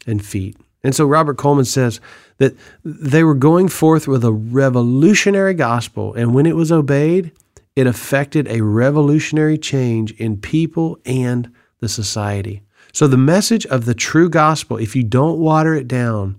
and 0.06 0.24
feet. 0.24 0.56
And 0.84 0.94
so 0.94 1.06
Robert 1.06 1.38
Coleman 1.38 1.64
says 1.64 2.00
that 2.38 2.54
they 2.84 3.24
were 3.24 3.34
going 3.34 3.68
forth 3.68 4.06
with 4.06 4.24
a 4.24 4.32
revolutionary 4.32 5.54
gospel, 5.54 6.12
and 6.14 6.34
when 6.34 6.44
it 6.44 6.56
was 6.56 6.72
obeyed, 6.72 7.32
it 7.76 7.86
affected 7.86 8.46
a 8.48 8.60
revolutionary 8.60 9.56
change 9.56 10.12
in 10.12 10.36
people 10.36 10.98
and 11.06 11.50
the 11.80 11.88
society. 11.88 12.62
So, 12.92 13.06
the 13.06 13.16
message 13.16 13.64
of 13.66 13.86
the 13.86 13.94
true 13.94 14.28
gospel, 14.28 14.76
if 14.76 14.94
you 14.94 15.02
don't 15.02 15.38
water 15.38 15.74
it 15.74 15.88
down, 15.88 16.38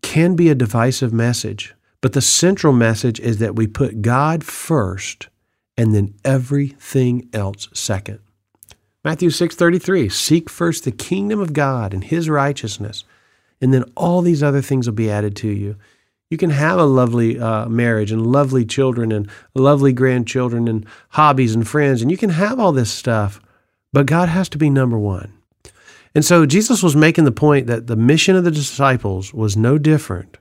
can 0.00 0.36
be 0.36 0.48
a 0.48 0.54
divisive 0.54 1.12
message, 1.12 1.74
but 2.00 2.12
the 2.12 2.20
central 2.20 2.72
message 2.72 3.18
is 3.18 3.38
that 3.38 3.56
we 3.56 3.66
put 3.66 4.00
God 4.00 4.44
first 4.44 5.28
and 5.76 5.94
then 5.94 6.14
everything 6.24 7.28
else 7.32 7.68
second. 7.72 8.20
Matthew 9.04 9.30
6:33 9.30 10.08
Seek 10.08 10.48
first 10.48 10.84
the 10.84 10.92
kingdom 10.92 11.40
of 11.40 11.52
God 11.52 11.92
and 11.92 12.04
his 12.04 12.28
righteousness 12.28 13.04
and 13.60 13.74
then 13.74 13.84
all 13.96 14.22
these 14.22 14.42
other 14.42 14.62
things 14.62 14.86
will 14.86 14.94
be 14.94 15.10
added 15.10 15.34
to 15.36 15.48
you. 15.48 15.76
You 16.30 16.36
can 16.36 16.50
have 16.50 16.78
a 16.78 16.84
lovely 16.84 17.40
uh, 17.40 17.68
marriage 17.68 18.12
and 18.12 18.26
lovely 18.26 18.64
children 18.64 19.10
and 19.10 19.28
lovely 19.54 19.92
grandchildren 19.92 20.68
and 20.68 20.86
hobbies 21.10 21.54
and 21.54 21.66
friends 21.66 22.02
and 22.02 22.10
you 22.10 22.16
can 22.16 22.30
have 22.30 22.60
all 22.60 22.72
this 22.72 22.90
stuff, 22.90 23.40
but 23.92 24.06
God 24.06 24.28
has 24.28 24.48
to 24.50 24.58
be 24.58 24.70
number 24.70 24.98
1. 24.98 25.32
And 26.18 26.24
so 26.24 26.46
Jesus 26.46 26.82
was 26.82 26.96
making 26.96 27.26
the 27.26 27.30
point 27.30 27.68
that 27.68 27.86
the 27.86 27.94
mission 27.94 28.34
of 28.34 28.42
the 28.42 28.50
disciples 28.50 29.32
was 29.32 29.56
no 29.56 29.78
different, 29.78 30.36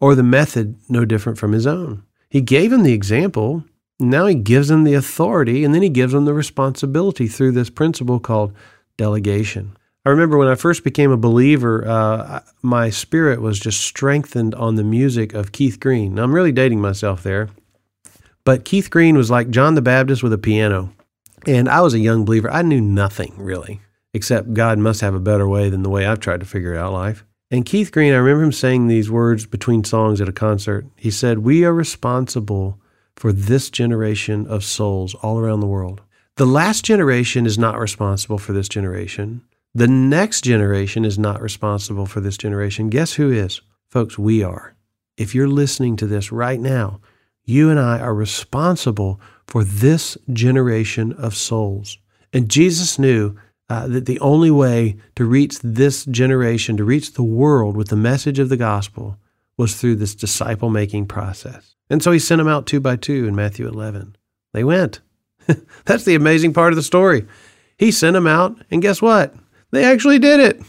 or 0.00 0.16
the 0.16 0.24
method 0.24 0.74
no 0.88 1.04
different 1.04 1.38
from 1.38 1.52
his 1.52 1.68
own. 1.68 2.02
He 2.28 2.40
gave 2.40 2.72
them 2.72 2.82
the 2.82 2.94
example, 2.94 3.62
now 4.00 4.26
he 4.26 4.34
gives 4.34 4.66
them 4.66 4.82
the 4.82 4.94
authority, 4.94 5.62
and 5.62 5.72
then 5.72 5.82
he 5.82 5.88
gives 5.88 6.12
them 6.12 6.24
the 6.24 6.34
responsibility 6.34 7.28
through 7.28 7.52
this 7.52 7.70
principle 7.70 8.18
called 8.18 8.54
delegation. 8.96 9.76
I 10.04 10.10
remember 10.10 10.36
when 10.36 10.48
I 10.48 10.56
first 10.56 10.82
became 10.82 11.12
a 11.12 11.16
believer, 11.16 11.86
uh, 11.86 12.40
my 12.62 12.90
spirit 12.90 13.40
was 13.40 13.60
just 13.60 13.82
strengthened 13.82 14.56
on 14.56 14.74
the 14.74 14.82
music 14.82 15.32
of 15.32 15.52
Keith 15.52 15.78
Green. 15.78 16.16
Now, 16.16 16.24
I'm 16.24 16.34
really 16.34 16.50
dating 16.50 16.80
myself 16.80 17.22
there, 17.22 17.50
but 18.44 18.64
Keith 18.64 18.90
Green 18.90 19.16
was 19.16 19.30
like 19.30 19.50
John 19.50 19.76
the 19.76 19.80
Baptist 19.80 20.24
with 20.24 20.32
a 20.32 20.38
piano. 20.38 20.92
And 21.46 21.68
I 21.68 21.82
was 21.82 21.94
a 21.94 22.00
young 22.00 22.24
believer. 22.24 22.50
I 22.50 22.62
knew 22.62 22.80
nothing 22.80 23.34
really. 23.36 23.80
Except 24.14 24.54
God 24.54 24.78
must 24.78 25.02
have 25.02 25.14
a 25.14 25.20
better 25.20 25.46
way 25.46 25.68
than 25.68 25.82
the 25.82 25.90
way 25.90 26.06
I've 26.06 26.20
tried 26.20 26.40
to 26.40 26.46
figure 26.46 26.76
out 26.76 26.92
life. 26.92 27.24
And 27.50 27.66
Keith 27.66 27.92
Green, 27.92 28.14
I 28.14 28.16
remember 28.16 28.44
him 28.44 28.52
saying 28.52 28.86
these 28.86 29.10
words 29.10 29.44
between 29.44 29.84
songs 29.84 30.20
at 30.20 30.28
a 30.28 30.32
concert. 30.32 30.86
He 30.96 31.10
said, 31.10 31.40
We 31.40 31.64
are 31.64 31.74
responsible 31.74 32.80
for 33.16 33.32
this 33.32 33.68
generation 33.70 34.46
of 34.46 34.64
souls 34.64 35.14
all 35.16 35.38
around 35.38 35.60
the 35.60 35.66
world. 35.66 36.00
The 36.36 36.46
last 36.46 36.84
generation 36.84 37.46
is 37.46 37.58
not 37.58 37.78
responsible 37.78 38.38
for 38.38 38.52
this 38.52 38.68
generation. 38.68 39.42
The 39.74 39.88
next 39.88 40.42
generation 40.42 41.04
is 41.04 41.18
not 41.18 41.40
responsible 41.42 42.06
for 42.06 42.20
this 42.20 42.36
generation. 42.36 42.90
Guess 42.90 43.14
who 43.14 43.30
is? 43.30 43.60
Folks, 43.88 44.18
we 44.18 44.42
are. 44.42 44.74
If 45.16 45.34
you're 45.34 45.48
listening 45.48 45.96
to 45.96 46.06
this 46.06 46.32
right 46.32 46.58
now, 46.58 47.00
you 47.44 47.70
and 47.70 47.78
I 47.78 48.00
are 48.00 48.14
responsible 48.14 49.20
for 49.46 49.62
this 49.62 50.16
generation 50.32 51.12
of 51.12 51.36
souls. 51.36 51.98
And 52.32 52.48
Jesus 52.48 52.98
knew 52.98 53.36
uh, 53.68 53.88
that 53.88 54.06
the 54.06 54.20
only 54.20 54.50
way 54.50 54.96
to 55.16 55.24
reach 55.24 55.58
this 55.60 56.04
generation, 56.04 56.76
to 56.76 56.84
reach 56.84 57.12
the 57.12 57.22
world 57.22 57.76
with 57.76 57.88
the 57.88 57.96
message 57.96 58.38
of 58.38 58.48
the 58.48 58.56
gospel, 58.56 59.18
was 59.56 59.76
through 59.76 59.96
this 59.96 60.14
disciple 60.14 60.70
making 60.70 61.06
process. 61.06 61.74
And 61.88 62.02
so 62.02 62.12
he 62.12 62.18
sent 62.18 62.38
them 62.38 62.48
out 62.48 62.66
two 62.66 62.80
by 62.80 62.96
two 62.96 63.26
in 63.26 63.34
Matthew 63.34 63.66
11. 63.68 64.16
They 64.52 64.64
went. 64.64 65.00
That's 65.84 66.04
the 66.04 66.14
amazing 66.14 66.52
part 66.52 66.72
of 66.72 66.76
the 66.76 66.82
story. 66.82 67.26
He 67.78 67.90
sent 67.90 68.14
them 68.14 68.26
out, 68.26 68.56
and 68.70 68.82
guess 68.82 69.02
what? 69.02 69.34
They 69.70 69.84
actually 69.84 70.18
did 70.18 70.40
it. 70.40 70.62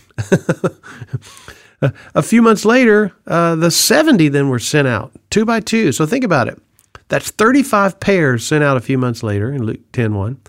a 2.15 2.21
few 2.23 2.41
months 2.41 2.65
later, 2.65 3.13
uh, 3.27 3.55
the 3.55 3.71
70 3.71 4.29
then 4.29 4.49
were 4.49 4.59
sent 4.59 4.87
out, 4.87 5.11
two 5.29 5.45
by 5.45 5.59
two. 5.59 5.91
So 5.91 6.05
think 6.05 6.23
about 6.23 6.47
it. 6.47 6.59
That's 7.07 7.29
35 7.29 7.99
pairs 7.99 8.45
sent 8.45 8.63
out 8.63 8.77
a 8.77 8.81
few 8.81 8.97
months 8.97 9.21
later 9.21 9.51
in 9.51 9.63
Luke 9.63 9.91
10 9.91 10.15
1. 10.15 10.41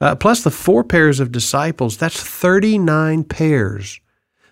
Uh, 0.00 0.14
plus 0.14 0.42
the 0.42 0.50
four 0.50 0.84
pairs 0.84 1.20
of 1.20 1.32
disciples, 1.32 1.96
that's 1.96 2.22
39 2.22 3.24
pairs 3.24 4.00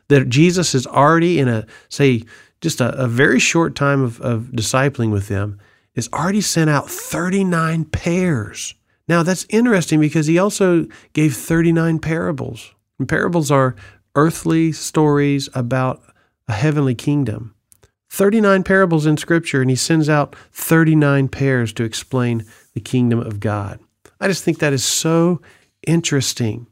that 0.09 0.29
Jesus 0.29 0.75
is 0.75 0.87
already 0.87 1.39
in 1.39 1.49
a, 1.49 1.67
say, 1.89 2.23
just 2.61 2.81
a, 2.81 2.95
a 2.97 3.09
very 3.09 3.39
short 3.39 3.75
time 3.75 4.03
of, 4.03 4.21
of 4.21 4.51
discipling 4.53 5.11
with 5.11 5.29
them, 5.29 5.59
is 5.95 6.09
already 6.13 6.41
sent 6.41 6.71
out 6.71 6.91
39 6.91 7.85
pairs. 7.87 8.75
Now, 9.09 9.23
that's 9.23 9.47
interesting 9.49 10.01
because 10.01 10.27
he 10.27 10.39
also 10.39 10.87
gave 11.13 11.35
39 11.35 11.99
parables. 12.01 12.75
And 12.99 13.09
parables 13.09 13.51
are 13.51 13.77
earthly 14.15 14.73
stories 14.73 15.49
about 15.55 16.03
a 16.49 16.53
heavenly 16.53 16.95
kingdom. 16.95 17.55
39 18.11 18.63
parables 18.63 19.07
in 19.07 19.17
Scripture, 19.17 19.61
and 19.61 19.71
he 19.71 19.77
sends 19.77 20.09
out 20.09 20.35
39 20.53 21.29
pairs 21.29 21.73
to 21.75 21.85
explain 21.85 22.45
the 22.73 22.81
kingdom 22.81 23.21
of 23.21 23.41
God. 23.41 23.81
I 24.21 24.29
just 24.29 24.45
think 24.45 24.59
that 24.59 24.73
is 24.73 24.85
so 24.85 25.41
interesting. 25.87 26.67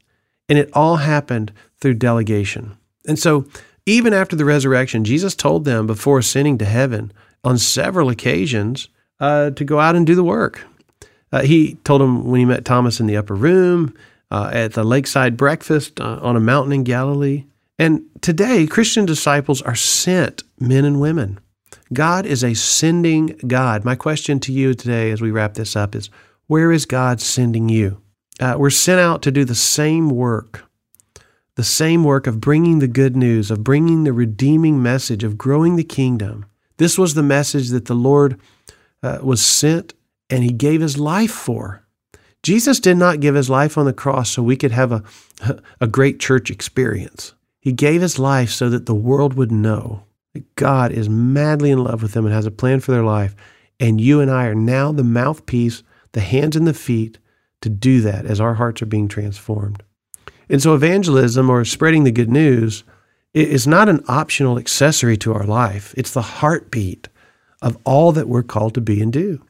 And 0.49 0.59
it 0.59 0.69
all 0.73 0.97
happened 0.97 1.51
through 1.79 1.95
delegation. 1.95 2.77
And 3.07 3.19
so, 3.19 3.45
even 3.85 4.13
after 4.13 4.35
the 4.35 4.45
resurrection, 4.45 5.03
Jesus 5.03 5.35
told 5.35 5.63
them 5.63 5.85
before 5.85 6.17
ascending 6.19 6.57
to 6.57 6.65
heaven 6.65 7.13
on 7.43 7.57
several 7.59 8.09
occasions 8.09 8.89
uh, 9.19 9.51
to 9.51 9.63
go 9.63 9.79
out 9.79 9.95
and 9.95 10.07
do 10.07 10.15
the 10.15 10.23
work. 10.23 10.65
Uh, 11.31 11.43
he 11.43 11.75
told 11.83 12.01
them 12.01 12.25
when 12.25 12.39
he 12.39 12.45
met 12.45 12.65
Thomas 12.65 12.99
in 12.99 13.05
the 13.05 13.17
upper 13.17 13.35
room, 13.35 13.93
uh, 14.31 14.49
at 14.51 14.73
the 14.73 14.83
lakeside 14.83 15.37
breakfast 15.37 16.01
uh, 16.01 16.19
on 16.21 16.35
a 16.35 16.39
mountain 16.39 16.73
in 16.73 16.83
Galilee. 16.83 17.45
And 17.77 18.03
today, 18.21 18.65
Christian 18.65 19.05
disciples 19.05 19.61
are 19.61 19.75
sent 19.75 20.43
men 20.59 20.85
and 20.85 20.99
women. 20.99 21.39
God 21.93 22.25
is 22.25 22.43
a 22.43 22.53
sending 22.55 23.39
God. 23.47 23.85
My 23.85 23.95
question 23.95 24.39
to 24.41 24.51
you 24.51 24.73
today 24.73 25.11
as 25.11 25.21
we 25.21 25.31
wrap 25.31 25.53
this 25.53 25.75
up 25.75 25.93
is 25.93 26.09
where 26.47 26.71
is 26.71 26.85
God 26.85 27.21
sending 27.21 27.69
you? 27.69 28.01
Uh, 28.39 28.55
we're 28.57 28.69
sent 28.69 28.99
out 28.99 29.21
to 29.23 29.31
do 29.31 29.45
the 29.45 29.55
same 29.55 30.09
work, 30.09 30.65
the 31.55 31.63
same 31.63 32.03
work 32.03 32.27
of 32.27 32.41
bringing 32.41 32.79
the 32.79 32.87
good 32.87 33.15
news, 33.15 33.49
of 33.49 33.63
bringing 33.63 34.03
the 34.03 34.13
redeeming 34.13 34.83
message, 34.83 35.23
of 35.23 35.37
growing 35.37 35.75
the 35.75 35.83
kingdom. 35.83 36.45
This 36.77 36.97
was 36.97 37.13
the 37.13 37.23
message 37.23 37.69
that 37.69 37.85
the 37.85 37.95
Lord 37.95 38.39
uh, 39.01 39.19
was 39.21 39.43
sent 39.43 39.93
and 40.29 40.43
he 40.43 40.51
gave 40.51 40.81
his 40.81 40.97
life 40.97 41.31
for. 41.31 41.83
Jesus 42.43 42.79
did 42.79 42.97
not 42.97 43.21
give 43.21 43.35
his 43.35 43.49
life 43.49 43.77
on 43.77 43.85
the 43.85 43.93
cross 43.93 44.29
so 44.29 44.43
we 44.43 44.57
could 44.57 44.71
have 44.71 44.91
a, 44.91 45.03
a 45.81 45.87
great 45.87 46.19
church 46.19 46.51
experience. 46.51 47.33
He 47.59 47.71
gave 47.71 48.01
his 48.01 48.19
life 48.19 48.51
so 48.51 48.69
that 48.69 48.85
the 48.85 48.93
world 48.93 49.33
would 49.33 49.51
know 49.51 50.03
that 50.33 50.55
God 50.55 50.91
is 50.91 51.09
madly 51.09 51.71
in 51.71 51.83
love 51.83 52.03
with 52.03 52.11
them 52.11 52.25
and 52.25 52.35
has 52.35 52.45
a 52.45 52.51
plan 52.51 52.81
for 52.81 52.91
their 52.91 53.03
life. 53.03 53.35
And 53.79 53.99
you 53.99 54.21
and 54.21 54.29
I 54.29 54.45
are 54.45 54.55
now 54.55 54.91
the 54.91 55.03
mouthpiece 55.03 55.81
the 56.15 56.21
hands 56.21 56.55
and 56.55 56.65
the 56.65 56.73
feet 56.73 57.19
to 57.61 57.69
do 57.69 58.01
that 58.01 58.25
as 58.25 58.39
our 58.39 58.55
hearts 58.55 58.81
are 58.81 58.87
being 58.87 59.09
transformed. 59.09 59.83
And 60.49 60.61
so, 60.61 60.73
evangelism 60.73 61.49
or 61.49 61.65
spreading 61.65 62.05
the 62.05 62.11
good 62.11 62.31
news 62.31 62.83
is 63.33 63.67
not 63.67 63.89
an 63.89 64.03
optional 64.07 64.57
accessory 64.57 65.17
to 65.17 65.33
our 65.33 65.45
life, 65.45 65.93
it's 65.97 66.11
the 66.11 66.21
heartbeat 66.21 67.09
of 67.61 67.77
all 67.83 68.11
that 68.13 68.29
we're 68.29 68.43
called 68.43 68.73
to 68.75 68.81
be 68.81 69.01
and 69.01 69.11
do. 69.11 69.43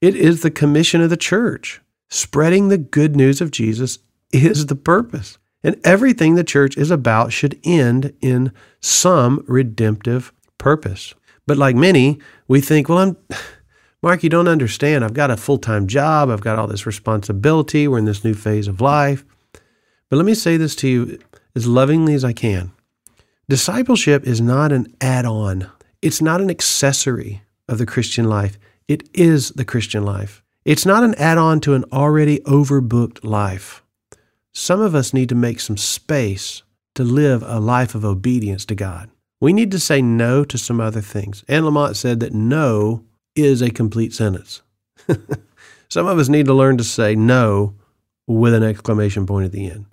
It 0.00 0.16
is 0.16 0.42
the 0.42 0.50
commission 0.50 1.00
of 1.00 1.10
the 1.10 1.16
church. 1.16 1.80
Spreading 2.08 2.68
the 2.68 2.78
good 2.78 3.14
news 3.14 3.40
of 3.40 3.52
Jesus 3.52 4.00
is 4.32 4.66
the 4.66 4.74
purpose. 4.74 5.38
And 5.62 5.80
everything 5.84 6.34
the 6.34 6.42
church 6.42 6.76
is 6.76 6.90
about 6.90 7.32
should 7.32 7.60
end 7.62 8.12
in 8.20 8.52
some 8.80 9.44
redemptive 9.46 10.32
purpose. 10.58 11.14
But 11.46 11.58
like 11.58 11.76
many, 11.76 12.18
we 12.48 12.60
think, 12.60 12.88
well, 12.88 12.98
I'm 12.98 13.16
Mark, 14.02 14.24
you 14.24 14.28
don't 14.28 14.48
understand. 14.48 15.04
I've 15.04 15.14
got 15.14 15.30
a 15.30 15.36
full 15.36 15.58
time 15.58 15.86
job. 15.86 16.28
I've 16.28 16.40
got 16.40 16.58
all 16.58 16.66
this 16.66 16.86
responsibility. 16.86 17.86
We're 17.86 17.98
in 17.98 18.04
this 18.04 18.24
new 18.24 18.34
phase 18.34 18.66
of 18.66 18.80
life. 18.80 19.24
But 20.08 20.16
let 20.16 20.26
me 20.26 20.34
say 20.34 20.56
this 20.56 20.74
to 20.76 20.88
you 20.88 21.18
as 21.54 21.66
lovingly 21.66 22.14
as 22.14 22.24
I 22.24 22.32
can 22.32 22.72
discipleship 23.48 24.26
is 24.26 24.40
not 24.40 24.72
an 24.72 24.86
add 25.00 25.26
on, 25.26 25.70
it's 26.00 26.22
not 26.22 26.40
an 26.40 26.48
accessory 26.48 27.42
of 27.68 27.76
the 27.76 27.84
Christian 27.84 28.24
life. 28.24 28.58
It 28.88 29.08
is 29.12 29.50
the 29.50 29.64
Christian 29.64 30.04
life. 30.04 30.42
It's 30.64 30.86
not 30.86 31.04
an 31.04 31.14
add 31.16 31.36
on 31.36 31.60
to 31.60 31.74
an 31.74 31.84
already 31.92 32.38
overbooked 32.40 33.22
life. 33.22 33.82
Some 34.52 34.80
of 34.80 34.94
us 34.94 35.12
need 35.12 35.28
to 35.28 35.34
make 35.34 35.60
some 35.60 35.76
space 35.76 36.62
to 36.94 37.04
live 37.04 37.42
a 37.42 37.60
life 37.60 37.94
of 37.94 38.04
obedience 38.06 38.64
to 38.66 38.74
God. 38.74 39.10
We 39.38 39.52
need 39.52 39.70
to 39.72 39.78
say 39.78 40.00
no 40.00 40.44
to 40.44 40.56
some 40.56 40.80
other 40.80 41.02
things. 41.02 41.44
Anne 41.46 41.64
Lamott 41.64 41.96
said 41.96 42.20
that 42.20 42.32
no 42.32 43.04
is 43.34 43.62
a 43.62 43.70
complete 43.70 44.12
sentence. 44.12 44.62
Some 45.88 46.06
of 46.06 46.18
us 46.18 46.28
need 46.28 46.46
to 46.46 46.54
learn 46.54 46.78
to 46.78 46.84
say 46.84 47.14
no 47.14 47.74
with 48.26 48.54
an 48.54 48.62
exclamation 48.62 49.26
point 49.26 49.46
at 49.46 49.52
the 49.52 49.70
end. 49.70 49.86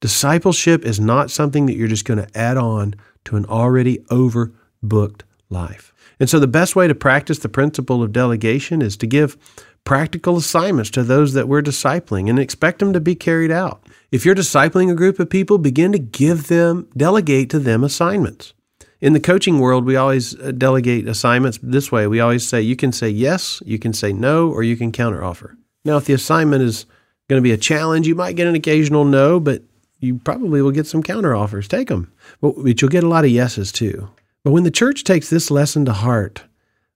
Discipleship 0.00 0.84
is 0.84 0.98
not 0.98 1.30
something 1.30 1.66
that 1.66 1.76
you're 1.76 1.88
just 1.88 2.04
going 2.04 2.18
to 2.18 2.38
add 2.38 2.56
on 2.56 2.94
to 3.24 3.36
an 3.36 3.46
already 3.46 3.98
overbooked 4.10 5.22
life. 5.48 5.92
And 6.18 6.28
so, 6.28 6.38
the 6.38 6.46
best 6.46 6.74
way 6.76 6.88
to 6.88 6.94
practice 6.94 7.38
the 7.38 7.48
principle 7.48 8.02
of 8.02 8.12
delegation 8.12 8.82
is 8.82 8.96
to 8.98 9.06
give 9.06 9.36
practical 9.84 10.36
assignments 10.36 10.90
to 10.90 11.02
those 11.02 11.32
that 11.34 11.48
we're 11.48 11.62
discipling 11.62 12.28
and 12.28 12.38
expect 12.38 12.78
them 12.78 12.92
to 12.92 13.00
be 13.00 13.14
carried 13.14 13.50
out. 13.50 13.86
If 14.10 14.24
you're 14.24 14.34
discipling 14.34 14.90
a 14.90 14.94
group 14.94 15.18
of 15.18 15.30
people, 15.30 15.58
begin 15.58 15.92
to 15.92 15.98
give 15.98 16.48
them, 16.48 16.88
delegate 16.96 17.50
to 17.50 17.58
them 17.58 17.82
assignments 17.84 18.54
in 19.02 19.14
the 19.14 19.20
coaching 19.20 19.58
world, 19.58 19.84
we 19.84 19.96
always 19.96 20.38
uh, 20.38 20.52
delegate 20.52 21.08
assignments 21.08 21.58
this 21.60 21.90
way. 21.90 22.06
We 22.06 22.20
always 22.20 22.46
say 22.46 22.62
you 22.62 22.76
can 22.76 22.92
say 22.92 23.08
yes, 23.08 23.60
you 23.66 23.76
can 23.76 23.92
say 23.92 24.12
no, 24.12 24.48
or 24.48 24.62
you 24.62 24.76
can 24.76 24.92
counteroffer. 24.92 25.56
Now, 25.84 25.96
if 25.96 26.04
the 26.04 26.12
assignment 26.12 26.62
is 26.62 26.86
going 27.28 27.38
to 27.38 27.42
be 27.42 27.50
a 27.50 27.58
challenge, 27.58 28.06
you 28.06 28.14
might 28.14 28.36
get 28.36 28.46
an 28.46 28.54
occasional 28.54 29.04
no, 29.04 29.40
but 29.40 29.62
you 29.98 30.20
probably 30.20 30.62
will 30.62 30.70
get 30.70 30.86
some 30.86 31.02
counteroffers. 31.02 31.66
Take 31.66 31.88
them, 31.88 32.12
but, 32.40 32.80
you'll 32.80 32.88
get 32.88 33.02
a 33.02 33.08
lot 33.08 33.24
of 33.24 33.32
yeses 33.32 33.72
too. 33.72 34.08
But 34.44 34.52
when 34.52 34.62
the 34.62 34.70
church 34.70 35.02
takes 35.02 35.28
this 35.30 35.50
lesson 35.50 35.84
to 35.86 35.92
heart, 35.92 36.44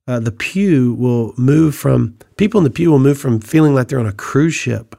uh, 0.06 0.20
the 0.20 0.32
pew 0.32 0.94
will 0.94 1.34
move 1.36 1.74
from 1.74 2.16
people 2.36 2.58
in 2.58 2.64
the 2.64 2.70
pew 2.70 2.92
will 2.92 3.00
move 3.00 3.18
from 3.18 3.40
feeling 3.40 3.74
like 3.74 3.88
they're 3.88 3.98
on 3.98 4.06
a 4.06 4.12
cruise 4.12 4.54
ship 4.54 4.94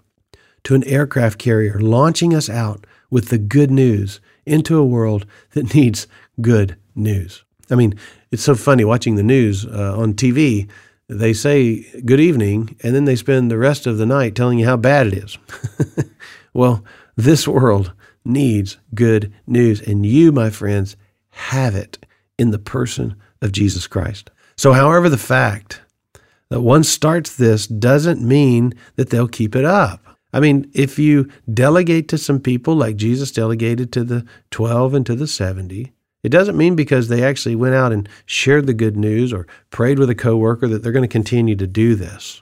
to 0.66 0.76
an 0.76 0.84
aircraft 0.84 1.40
carrier, 1.40 1.80
launching 1.80 2.36
us 2.36 2.50
out 2.50 2.86
with 3.10 3.30
the 3.30 3.38
good 3.38 3.72
news 3.72 4.20
into 4.46 4.78
a 4.78 4.86
world 4.86 5.26
that 5.52 5.74
needs 5.74 6.06
good 6.42 6.76
news. 6.98 7.44
I 7.70 7.76
mean, 7.76 7.96
it's 8.32 8.44
so 8.44 8.56
funny 8.56 8.84
watching 8.84 9.16
the 9.16 9.24
news 9.24 9.66
uh, 9.66 9.98
on 9.98 10.14
TV. 10.14 10.70
They 11.10 11.34
say 11.34 11.84
good 12.02 12.20
evening, 12.20 12.76
and 12.84 12.94
then 12.94 13.06
they 13.06 13.16
spend 13.16 13.50
the 13.50 13.58
rest 13.58 13.86
of 13.86 13.98
the 13.98 14.06
night 14.06 14.36
telling 14.36 14.60
you 14.60 14.66
how 14.66 14.78
bad 14.78 15.08
it 15.08 15.14
is. 15.14 15.38
well, 16.54 16.84
this 17.16 17.48
world 17.48 17.94
needs 18.26 18.78
good 18.94 19.34
news, 19.46 19.82
and 19.82 20.06
you, 20.06 20.32
my 20.32 20.50
friends, 20.50 20.98
have 21.30 21.76
it 21.76 22.06
in 22.38 22.52
the 22.52 22.60
person 22.60 23.16
of 23.42 23.52
Jesus 23.52 23.88
Christ. 23.88 24.30
So, 24.58 24.74
however, 24.74 25.08
the 25.08 25.18
fact 25.18 25.82
that 26.50 26.62
one 26.62 26.84
starts 26.84 27.36
this 27.36 27.68
doesn't 27.68 28.22
mean 28.22 28.74
that 28.96 29.10
they'll 29.10 29.28
keep 29.28 29.56
it 29.56 29.66
up. 29.66 30.04
I 30.34 30.40
mean, 30.40 30.70
if 30.74 31.00
you 31.00 31.30
delegate 31.52 32.08
to 32.10 32.18
some 32.18 32.40
people 32.40 32.76
like 32.76 32.96
Jesus 32.96 33.32
delegated 33.32 33.92
to 33.94 34.04
the 34.04 34.26
12 34.52 34.94
and 34.94 35.06
to 35.06 35.16
the 35.16 35.28
70, 35.28 35.94
it 36.28 36.30
doesn't 36.30 36.58
mean 36.58 36.76
because 36.76 37.08
they 37.08 37.24
actually 37.24 37.56
went 37.56 37.74
out 37.74 37.94
and 37.94 38.10
shared 38.26 38.68
the 38.68 38.74
good 38.74 38.98
news 38.98 39.32
or 39.32 39.48
prayed 39.70 39.98
with 39.98 40.10
a 40.10 40.14
coworker 40.14 40.68
that 40.68 40.84
they're 40.84 40.92
going 40.92 41.02
to 41.02 41.08
continue 41.08 41.56
to 41.56 41.66
do 41.66 41.96
this. 41.96 42.42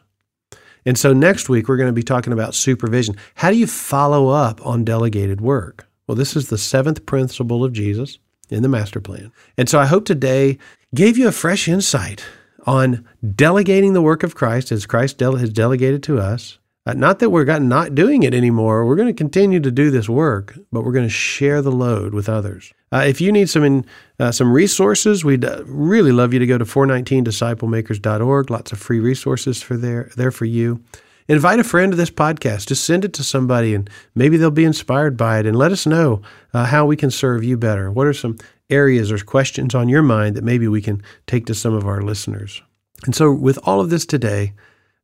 And 0.88 0.98
so 0.98 1.14
next 1.14 1.50
week 1.50 1.68
we're 1.68 1.78
going 1.78 1.90
to 1.90 1.94
be 1.94 2.02
talking 2.02 2.34
about 2.34 2.56
supervision. 2.56 3.16
How 3.36 3.52
do 3.52 3.58
you 3.58 3.68
follow 3.68 4.30
up 4.30 4.60
on 4.66 4.86
delegated 4.86 5.40
work? 5.40 5.88
Well, 6.08 6.16
this 6.16 6.36
is 6.36 6.50
the 6.50 6.58
seventh 6.58 7.06
principle 7.06 7.64
of 7.64 7.74
Jesus 7.74 8.18
in 8.50 8.64
the 8.64 8.70
master 8.70 9.00
plan. 9.00 9.32
And 9.56 9.70
so 9.70 9.78
I 9.78 9.86
hope 9.86 10.06
today 10.06 10.58
gave 10.96 11.16
you 11.16 11.28
a 11.28 11.32
fresh 11.32 11.68
insight 11.68 12.26
on 12.66 13.08
delegating 13.36 13.94
the 13.94 14.02
work 14.02 14.24
of 14.24 14.34
Christ 14.34 14.72
as 14.72 14.88
Christ 14.88 15.20
has 15.20 15.52
delegated 15.52 16.02
to 16.02 16.18
us. 16.18 16.58
Uh, 16.88 16.94
not 16.94 17.18
that 17.20 17.32
we're 17.32 17.46
not 17.60 17.96
doing 17.96 18.22
it 18.24 18.34
anymore. 18.34 18.86
We're 18.86 18.96
going 18.96 19.08
to 19.08 19.14
continue 19.14 19.60
to 19.60 19.72
do 19.72 19.90
this 19.90 20.08
work, 20.08 20.58
but 20.72 20.84
we're 20.84 20.92
going 20.92 21.06
to 21.06 21.10
share 21.10 21.62
the 21.64 21.72
load 21.72 22.14
with 22.14 22.30
others. 22.30 22.72
Uh, 22.92 23.04
if 23.08 23.20
you 23.20 23.32
need 23.32 23.50
some 23.50 23.64
in, 23.64 23.86
uh, 24.20 24.32
some 24.32 24.54
resources, 24.54 25.26
we'd 25.26 25.44
uh, 25.44 25.64
really 25.66 26.12
love 26.12 26.32
you 26.32 26.40
to 26.40 26.46
go 26.46 26.60
to 26.60 26.66
419disciplemakers.org. 26.66 28.52
Lots 28.52 28.72
of 28.72 28.80
free 28.80 29.00
resources 29.00 29.64
for 29.64 29.78
there 29.78 30.12
there 30.16 30.32
for 30.32 30.46
you. 30.46 30.84
Invite 31.28 31.60
a 31.60 31.64
friend 31.64 31.92
to 31.92 31.96
this 31.96 32.12
podcast. 32.12 32.68
Just 32.68 32.86
send 32.86 33.04
it 33.04 33.14
to 33.14 33.24
somebody, 33.24 33.74
and 33.74 33.90
maybe 34.14 34.38
they'll 34.38 34.52
be 34.52 34.64
inspired 34.64 35.18
by 35.18 35.40
it. 35.40 35.48
And 35.48 35.58
let 35.58 35.72
us 35.72 35.88
know 35.88 36.22
uh, 36.54 36.66
how 36.66 36.86
we 36.86 36.96
can 36.96 37.10
serve 37.10 37.44
you 37.44 37.58
better. 37.58 37.92
What 37.92 38.06
are 38.06 38.14
some 38.14 38.38
areas 38.70 39.12
or 39.12 39.18
questions 39.18 39.74
on 39.74 39.90
your 39.90 40.04
mind 40.04 40.36
that 40.36 40.44
maybe 40.44 40.68
we 40.68 40.84
can 40.84 41.02
take 41.26 41.48
to 41.48 41.56
some 41.56 41.74
of 41.74 41.88
our 41.88 42.04
listeners? 42.04 42.62
And 43.06 43.16
so, 43.16 43.32
with 43.32 43.58
all 43.64 43.82
of 43.82 43.90
this 43.90 44.06
today, 44.06 44.54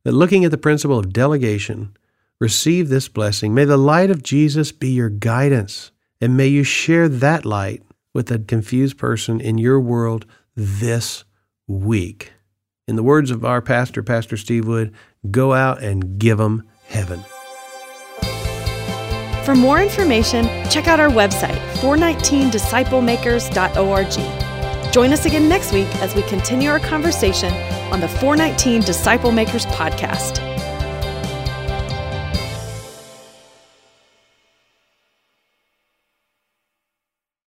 that 0.04 0.12
looking 0.12 0.44
at 0.44 0.50
the 0.50 0.58
principle 0.58 0.98
of 0.98 1.12
delegation, 1.12 1.96
receive 2.40 2.88
this 2.88 3.08
blessing. 3.08 3.54
May 3.54 3.64
the 3.64 3.76
light 3.76 4.10
of 4.10 4.22
Jesus 4.22 4.72
be 4.72 4.90
your 4.90 5.10
guidance, 5.10 5.92
and 6.20 6.36
may 6.36 6.48
you 6.48 6.64
share 6.64 7.08
that 7.08 7.44
light 7.44 7.82
with 8.14 8.30
a 8.30 8.38
confused 8.38 8.98
person 8.98 9.40
in 9.40 9.58
your 9.58 9.80
world 9.80 10.26
this 10.54 11.24
week. 11.66 12.32
In 12.88 12.96
the 12.96 13.02
words 13.02 13.30
of 13.30 13.44
our 13.44 13.62
pastor, 13.62 14.02
Pastor 14.02 14.36
Steve 14.36 14.66
Wood, 14.66 14.92
go 15.30 15.52
out 15.52 15.80
and 15.82 16.18
give 16.18 16.38
them 16.38 16.68
heaven. 16.86 17.22
For 19.44 19.54
more 19.54 19.80
information, 19.80 20.44
check 20.70 20.88
out 20.88 21.00
our 21.00 21.10
website, 21.10 21.58
419disciplemakers.org. 21.76 24.41
Join 24.92 25.14
us 25.14 25.24
again 25.24 25.48
next 25.48 25.72
week 25.72 25.88
as 26.02 26.14
we 26.14 26.20
continue 26.24 26.68
our 26.68 26.78
conversation 26.78 27.50
on 27.90 28.00
the 28.00 28.08
419 28.08 28.82
Disciple 28.82 29.32
Makers 29.32 29.64
podcast. 29.66 30.51